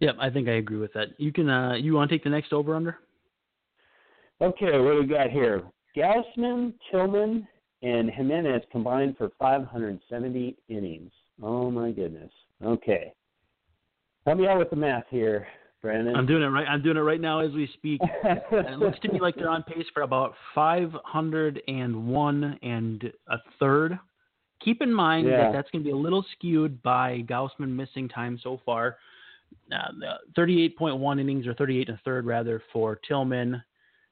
Yep, 0.00 0.16
I 0.18 0.30
think 0.30 0.48
I 0.48 0.52
agree 0.52 0.78
with 0.78 0.92
that. 0.94 1.08
You 1.18 1.32
can 1.32 1.48
uh, 1.48 1.74
you 1.74 1.94
want 1.94 2.10
to 2.10 2.16
take 2.16 2.24
the 2.24 2.30
next 2.30 2.52
over 2.52 2.74
under? 2.74 2.98
Okay, 4.40 4.78
what 4.78 4.92
do 4.92 5.00
we 5.00 5.06
got 5.06 5.30
here? 5.30 5.62
Gausman, 5.96 6.72
Tillman, 6.90 7.46
and 7.82 8.10
Jimenez 8.10 8.62
combined 8.72 9.16
for 9.16 9.30
570 9.38 10.56
innings. 10.68 11.12
Oh 11.42 11.70
my 11.70 11.90
goodness. 11.92 12.30
Okay. 12.64 13.12
Help 14.26 14.38
me 14.38 14.46
out 14.46 14.58
with 14.58 14.70
the 14.70 14.76
math 14.76 15.04
here, 15.10 15.46
Brandon. 15.82 16.16
I'm 16.16 16.26
doing 16.26 16.42
it 16.42 16.46
right. 16.46 16.66
I'm 16.68 16.82
doing 16.82 16.96
it 16.96 17.00
right 17.00 17.20
now 17.20 17.40
as 17.40 17.52
we 17.52 17.68
speak. 17.74 18.00
it 18.24 18.78
looks 18.78 18.98
to 19.00 19.12
me 19.12 19.20
like 19.20 19.34
they're 19.34 19.50
on 19.50 19.64
pace 19.64 19.86
for 19.92 20.02
about 20.02 20.34
501 20.54 22.58
and 22.62 23.12
a 23.28 23.36
third. 23.58 23.98
Keep 24.64 24.80
in 24.80 24.92
mind 24.92 25.26
yeah. 25.26 25.38
that 25.38 25.52
that's 25.52 25.70
going 25.70 25.82
to 25.82 25.86
be 25.86 25.92
a 25.92 25.96
little 25.96 26.24
skewed 26.36 26.80
by 26.82 27.24
Gausman 27.28 27.70
missing 27.70 28.08
time 28.08 28.38
so 28.42 28.60
far. 28.64 28.96
Uh, 29.70 30.16
38.1 30.38 31.20
innings 31.20 31.46
or 31.46 31.54
38 31.54 31.88
and 31.88 31.98
a 31.98 32.00
third 32.04 32.24
rather 32.24 32.62
for 32.72 32.98
Tillman, 33.06 33.62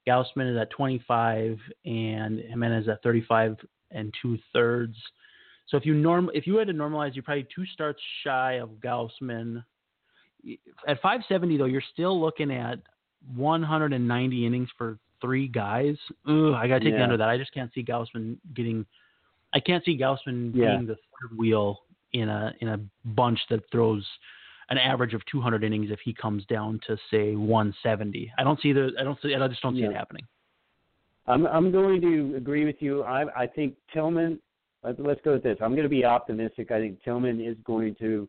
Gausman 0.06 0.52
is 0.52 0.60
at 0.60 0.70
25 0.70 1.58
and 1.84 2.40
Jimenez 2.40 2.88
at 2.88 3.02
35 3.02 3.56
and 3.90 4.12
two 4.20 4.38
thirds. 4.52 4.96
So 5.68 5.76
if 5.76 5.86
you 5.86 5.94
norm 5.94 6.30
if 6.34 6.46
you 6.46 6.56
had 6.56 6.66
to 6.66 6.74
normalize, 6.74 7.14
you're 7.14 7.22
probably 7.22 7.46
two 7.54 7.64
starts 7.66 8.00
shy 8.24 8.54
of 8.54 8.70
Gausman. 8.82 9.64
At 10.86 11.00
570 11.02 11.56
though, 11.56 11.64
you're 11.66 11.82
still 11.92 12.20
looking 12.20 12.50
at 12.50 12.78
190 13.36 14.46
innings 14.46 14.68
for 14.76 14.98
three 15.20 15.48
guys. 15.48 15.96
Ooh, 16.28 16.54
I 16.54 16.66
gotta 16.66 16.80
take 16.80 16.92
yeah. 16.92 16.98
the 16.98 17.04
under 17.04 17.16
that. 17.16 17.28
I 17.28 17.36
just 17.36 17.52
can't 17.52 17.72
see 17.74 17.82
Gausman 17.82 18.36
getting. 18.54 18.86
I 19.52 19.60
can't 19.60 19.84
see 19.84 19.98
Gausman 19.98 20.52
yeah. 20.54 20.76
being 20.76 20.86
the 20.86 20.96
third 20.96 21.36
wheel 21.36 21.80
in 22.12 22.28
a 22.28 22.52
in 22.60 22.68
a 22.68 22.80
bunch 23.04 23.38
that 23.50 23.60
throws 23.70 24.06
an 24.70 24.78
average 24.78 25.14
of 25.14 25.22
200 25.26 25.64
innings 25.64 25.90
if 25.90 25.98
he 26.04 26.14
comes 26.14 26.44
down 26.46 26.80
to 26.86 26.96
say 27.10 27.34
170. 27.34 28.32
I 28.38 28.44
don't 28.44 28.60
see 28.60 28.72
the 28.72 28.90
I 28.98 29.04
don't 29.04 29.18
see 29.22 29.34
I 29.34 29.48
just 29.48 29.62
don't 29.62 29.74
see 29.74 29.82
yeah. 29.82 29.90
it 29.90 29.96
happening. 29.96 30.26
I'm 31.26 31.46
I'm 31.46 31.70
going 31.70 32.00
to 32.00 32.34
agree 32.36 32.64
with 32.64 32.76
you. 32.80 33.02
I 33.02 33.42
I 33.42 33.46
think 33.46 33.74
Tillman. 33.92 34.38
Let's 34.82 35.20
go 35.22 35.34
with 35.34 35.42
this. 35.42 35.58
I'm 35.60 35.72
going 35.72 35.82
to 35.82 35.90
be 35.90 36.06
optimistic. 36.06 36.70
I 36.70 36.78
think 36.78 37.02
Tillman 37.04 37.38
is 37.38 37.54
going 37.66 37.94
to 37.96 38.26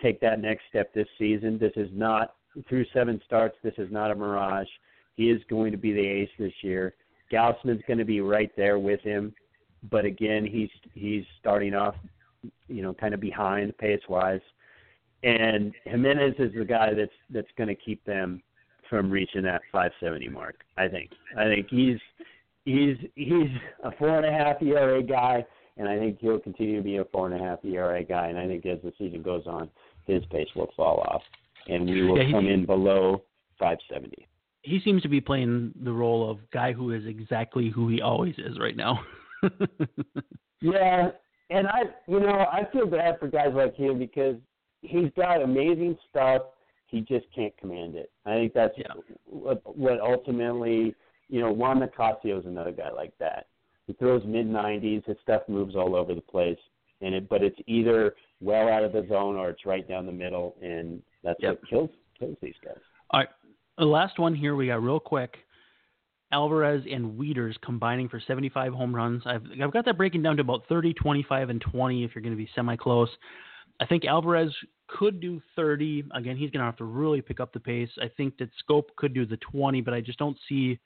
take 0.00 0.20
that 0.20 0.40
next 0.40 0.62
step 0.68 0.92
this 0.94 1.08
season. 1.18 1.58
This 1.58 1.72
is 1.76 1.88
not 1.92 2.34
through 2.68 2.86
seven 2.92 3.20
starts. 3.24 3.56
This 3.62 3.74
is 3.78 3.90
not 3.90 4.10
a 4.10 4.14
mirage. 4.14 4.68
He 5.14 5.30
is 5.30 5.42
going 5.50 5.72
to 5.72 5.78
be 5.78 5.92
the 5.92 6.06
ace 6.06 6.30
this 6.38 6.52
year. 6.62 6.94
Gausman's 7.32 7.82
going 7.86 7.98
to 7.98 8.04
be 8.04 8.20
right 8.20 8.50
there 8.56 8.78
with 8.78 9.00
him, 9.00 9.34
but 9.90 10.04
again, 10.04 10.46
he's 10.46 10.70
he's 10.94 11.24
starting 11.38 11.74
off, 11.74 11.94
you 12.68 12.82
know, 12.82 12.94
kind 12.94 13.12
of 13.12 13.20
behind 13.20 13.76
pace 13.78 14.00
wise 14.08 14.40
and 15.22 15.72
Jimenez 15.84 16.34
is 16.38 16.52
the 16.56 16.64
guy 16.64 16.94
that's 16.94 17.12
that's 17.30 17.48
going 17.56 17.68
to 17.68 17.74
keep 17.74 18.04
them 18.04 18.42
from 18.88 19.10
reaching 19.10 19.42
that 19.42 19.62
570 19.72 20.28
mark. 20.28 20.62
I 20.76 20.88
think. 20.88 21.10
I 21.36 21.44
think 21.44 21.66
he's 21.70 21.98
he's 22.64 22.96
he's 23.14 23.50
a 23.82 23.90
four 23.98 24.18
and 24.18 24.26
a 24.26 24.32
half 24.32 24.62
ERA 24.62 25.02
guy, 25.02 25.44
and 25.78 25.88
I 25.88 25.98
think 25.98 26.18
he'll 26.20 26.38
continue 26.40 26.76
to 26.76 26.82
be 26.82 26.96
a 26.96 27.04
four 27.06 27.30
and 27.30 27.40
a 27.40 27.42
half 27.42 27.64
ERA 27.64 28.04
guy. 28.04 28.26
And 28.26 28.38
I 28.38 28.46
think 28.46 28.66
as 28.66 28.78
the 28.82 28.92
season 28.98 29.22
goes 29.22 29.46
on, 29.46 29.70
his 30.06 30.24
pace 30.26 30.48
will 30.54 30.70
fall 30.76 31.00
off, 31.08 31.22
and 31.68 31.88
we 31.88 32.02
will 32.02 32.18
yeah, 32.18 32.30
come 32.32 32.46
in 32.46 32.66
below 32.66 33.22
570. 33.58 34.26
He 34.62 34.80
seems 34.84 35.02
to 35.02 35.08
be 35.08 35.20
playing 35.20 35.72
the 35.84 35.92
role 35.92 36.28
of 36.30 36.38
guy 36.50 36.72
who 36.72 36.90
is 36.92 37.04
exactly 37.06 37.70
who 37.70 37.88
he 37.88 38.00
always 38.00 38.34
is 38.38 38.58
right 38.58 38.76
now. 38.76 39.00
yeah, 40.60 41.10
and 41.50 41.68
I, 41.68 41.82
you 42.06 42.20
know, 42.20 42.46
I 42.52 42.66
feel 42.72 42.86
bad 42.86 43.18
for 43.20 43.28
guys 43.28 43.52
like 43.54 43.76
him 43.76 43.98
because 43.98 44.36
he's 44.82 45.10
got 45.16 45.42
amazing 45.42 45.96
stuff. 46.10 46.42
He 46.86 47.02
just 47.02 47.26
can't 47.34 47.56
command 47.58 47.94
it. 47.94 48.10
I 48.26 48.34
think 48.34 48.54
that's 48.54 48.74
yeah. 48.76 48.86
what, 49.26 49.62
what 49.76 50.00
ultimately, 50.00 50.94
you 51.28 51.40
know, 51.40 51.52
Juan 51.52 51.80
Nicasio 51.80 52.38
is 52.40 52.46
another 52.46 52.72
guy 52.72 52.90
like 52.90 53.12
that. 53.20 53.46
He 53.88 53.94
throws 53.94 54.22
mid 54.26 54.46
90s. 54.46 55.04
His 55.06 55.16
stuff 55.22 55.42
moves 55.48 55.74
all 55.74 55.96
over 55.96 56.14
the 56.14 56.20
place, 56.20 56.58
and 57.00 57.14
it, 57.14 57.28
but 57.28 57.42
it's 57.42 57.58
either 57.66 58.14
well 58.40 58.68
out 58.68 58.84
of 58.84 58.92
the 58.92 59.04
zone 59.08 59.34
or 59.36 59.48
it's 59.48 59.64
right 59.64 59.88
down 59.88 60.04
the 60.04 60.12
middle, 60.12 60.54
and 60.62 61.02
that's 61.24 61.40
yep. 61.40 61.58
what 61.58 61.70
kills 61.70 61.90
kills 62.18 62.36
these 62.42 62.54
guys. 62.62 62.76
All 63.10 63.20
right, 63.20 63.28
the 63.78 63.86
last 63.86 64.18
one 64.18 64.34
here 64.34 64.54
we 64.54 64.66
got 64.66 64.82
real 64.82 65.00
quick. 65.00 65.38
Alvarez 66.30 66.84
and 66.92 67.18
Wieters 67.18 67.54
combining 67.64 68.10
for 68.10 68.20
75 68.20 68.74
home 68.74 68.94
runs. 68.94 69.22
I've 69.24 69.42
I've 69.62 69.72
got 69.72 69.86
that 69.86 69.96
breaking 69.96 70.22
down 70.22 70.36
to 70.36 70.42
about 70.42 70.64
30, 70.68 70.92
25, 70.92 71.48
and 71.48 71.60
20 71.60 72.04
if 72.04 72.14
you're 72.14 72.22
going 72.22 72.34
to 72.34 72.38
be 72.38 72.50
semi 72.54 72.76
close. 72.76 73.08
I 73.80 73.86
think 73.86 74.04
Alvarez 74.04 74.52
could 74.86 75.18
do 75.18 75.40
30. 75.56 76.04
Again, 76.14 76.36
he's 76.36 76.50
going 76.50 76.60
to 76.60 76.66
have 76.66 76.76
to 76.76 76.84
really 76.84 77.22
pick 77.22 77.40
up 77.40 77.54
the 77.54 77.60
pace. 77.60 77.88
I 78.02 78.10
think 78.18 78.36
that 78.36 78.50
Schoop 78.68 78.84
could 78.96 79.14
do 79.14 79.24
the 79.24 79.38
20, 79.50 79.80
but 79.80 79.94
I 79.94 80.02
just 80.02 80.18
don't 80.18 80.36
see 80.46 80.78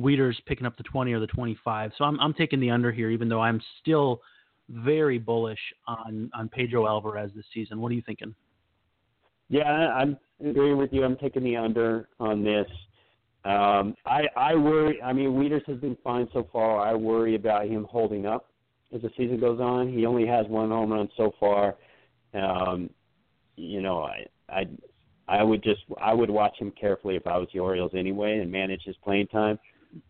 Wieters 0.00 0.34
picking 0.46 0.66
up 0.66 0.76
the 0.76 0.82
20 0.84 1.12
or 1.12 1.20
the 1.20 1.26
25. 1.26 1.92
So 1.96 2.04
I'm, 2.04 2.18
I'm 2.20 2.34
taking 2.34 2.60
the 2.60 2.70
under 2.70 2.92
here, 2.92 3.10
even 3.10 3.28
though 3.28 3.40
I'm 3.40 3.60
still 3.80 4.20
very 4.68 5.18
bullish 5.18 5.58
on, 5.86 6.30
on 6.34 6.48
Pedro 6.48 6.86
Alvarez 6.86 7.30
this 7.34 7.44
season. 7.52 7.80
What 7.80 7.90
are 7.92 7.94
you 7.94 8.02
thinking? 8.04 8.34
Yeah, 9.48 9.64
I'm 9.64 10.16
agreeing 10.44 10.76
with 10.76 10.92
you. 10.92 11.04
I'm 11.04 11.16
taking 11.16 11.42
the 11.42 11.56
under 11.56 12.08
on 12.20 12.44
this. 12.44 12.66
Um, 13.44 13.94
I, 14.06 14.22
I 14.36 14.54
worry. 14.54 15.00
I 15.02 15.12
mean, 15.12 15.30
Wieters 15.30 15.66
has 15.66 15.78
been 15.78 15.96
fine 16.04 16.28
so 16.32 16.48
far. 16.52 16.86
I 16.86 16.94
worry 16.94 17.34
about 17.34 17.66
him 17.66 17.86
holding 17.90 18.26
up 18.26 18.50
as 18.94 19.02
the 19.02 19.10
season 19.16 19.40
goes 19.40 19.60
on. 19.60 19.92
He 19.92 20.06
only 20.06 20.26
has 20.26 20.46
one 20.46 20.70
home 20.70 20.92
run 20.92 21.08
so 21.16 21.32
far. 21.40 21.76
Um, 22.34 22.90
you 23.56 23.80
know, 23.80 24.02
I 24.02 24.26
I 24.48 24.68
I 25.26 25.42
would 25.42 25.62
just 25.62 25.82
I 26.00 26.12
would 26.12 26.30
watch 26.30 26.56
him 26.58 26.72
carefully 26.78 27.16
if 27.16 27.26
I 27.26 27.36
was 27.38 27.48
the 27.52 27.60
Orioles 27.60 27.92
anyway 27.94 28.38
and 28.38 28.50
manage 28.50 28.82
his 28.84 28.96
playing 29.02 29.28
time. 29.28 29.58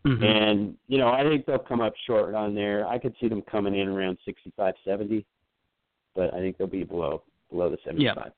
Mm-hmm. 0.06 0.22
And 0.22 0.76
you 0.88 0.98
know, 0.98 1.08
I 1.08 1.22
think 1.22 1.46
they'll 1.46 1.58
come 1.58 1.80
up 1.80 1.94
short 2.06 2.34
on 2.34 2.54
there. 2.54 2.86
I 2.86 2.98
could 2.98 3.14
see 3.20 3.28
them 3.28 3.42
coming 3.42 3.78
in 3.78 3.88
around 3.88 4.18
65, 4.24 4.74
70, 4.84 5.24
but 6.14 6.34
I 6.34 6.38
think 6.38 6.58
they'll 6.58 6.66
be 6.66 6.84
below 6.84 7.22
below 7.50 7.70
the 7.70 7.78
75. 7.84 8.16
Yeah. 8.16 8.30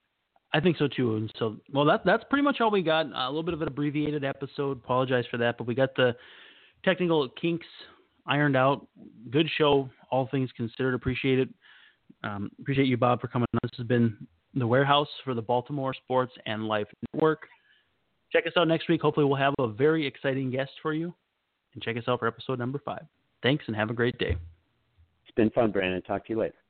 I 0.55 0.61
think 0.61 0.77
so 0.77 0.87
too. 0.87 1.17
And 1.17 1.33
so, 1.39 1.57
well, 1.73 1.85
that 1.87 2.05
that's 2.05 2.25
pretty 2.29 2.43
much 2.43 2.61
all 2.61 2.71
we 2.71 2.83
got. 2.83 3.07
A 3.07 3.29
little 3.29 3.43
bit 3.43 3.55
of 3.55 3.63
an 3.63 3.69
abbreviated 3.69 4.25
episode. 4.25 4.79
Apologize 4.79 5.25
for 5.31 5.39
that, 5.39 5.57
but 5.57 5.67
we 5.67 5.75
got 5.75 5.95
the 5.97 6.15
technical 6.85 7.29
kinks 7.31 7.67
ironed 8.27 8.57
out. 8.57 8.87
Good 9.31 9.49
show, 9.57 9.89
all 10.11 10.29
things 10.31 10.51
considered. 10.57 10.95
Appreciate 10.95 11.39
it. 11.39 11.49
Um, 12.23 12.51
appreciate 12.61 12.87
you, 12.87 12.97
Bob, 12.97 13.21
for 13.21 13.29
coming 13.29 13.47
on. 13.55 13.61
This 13.63 13.79
has 13.79 13.87
been 13.87 14.17
the 14.55 14.67
warehouse 14.67 15.09
for 15.25 15.35
the 15.35 15.43
Baltimore 15.43 15.95
Sports 15.95 16.33
and 16.47 16.69
Life 16.69 16.89
Network. 17.13 17.49
Check 18.31 18.47
us 18.47 18.53
out 18.57 18.69
next 18.69 18.89
week. 18.89 19.01
Hopefully, 19.01 19.27
we'll 19.27 19.37
have 19.37 19.55
a 19.59 19.69
very 19.69 20.07
exciting 20.07 20.51
guest 20.51 20.73
for 20.83 20.93
you 20.93 21.15
and 21.75 21.83
check 21.83 21.97
us 21.97 22.05
out 22.09 22.21
for 22.21 22.27
episode 22.27 22.59
number 22.59 22.81
five. 22.85 23.05
Thanks 23.43 23.65
and 23.67 23.77
have 23.77 23.91
a 23.91 23.95
great 23.95 24.19
day. 24.19 24.37
It's 25.25 25.35
been 25.35 25.51
fun, 25.51 25.73
Brandon. 25.73 26.03
Talk 26.03 26.27
to 26.27 26.33
you 26.33 26.39
later. 26.39 26.62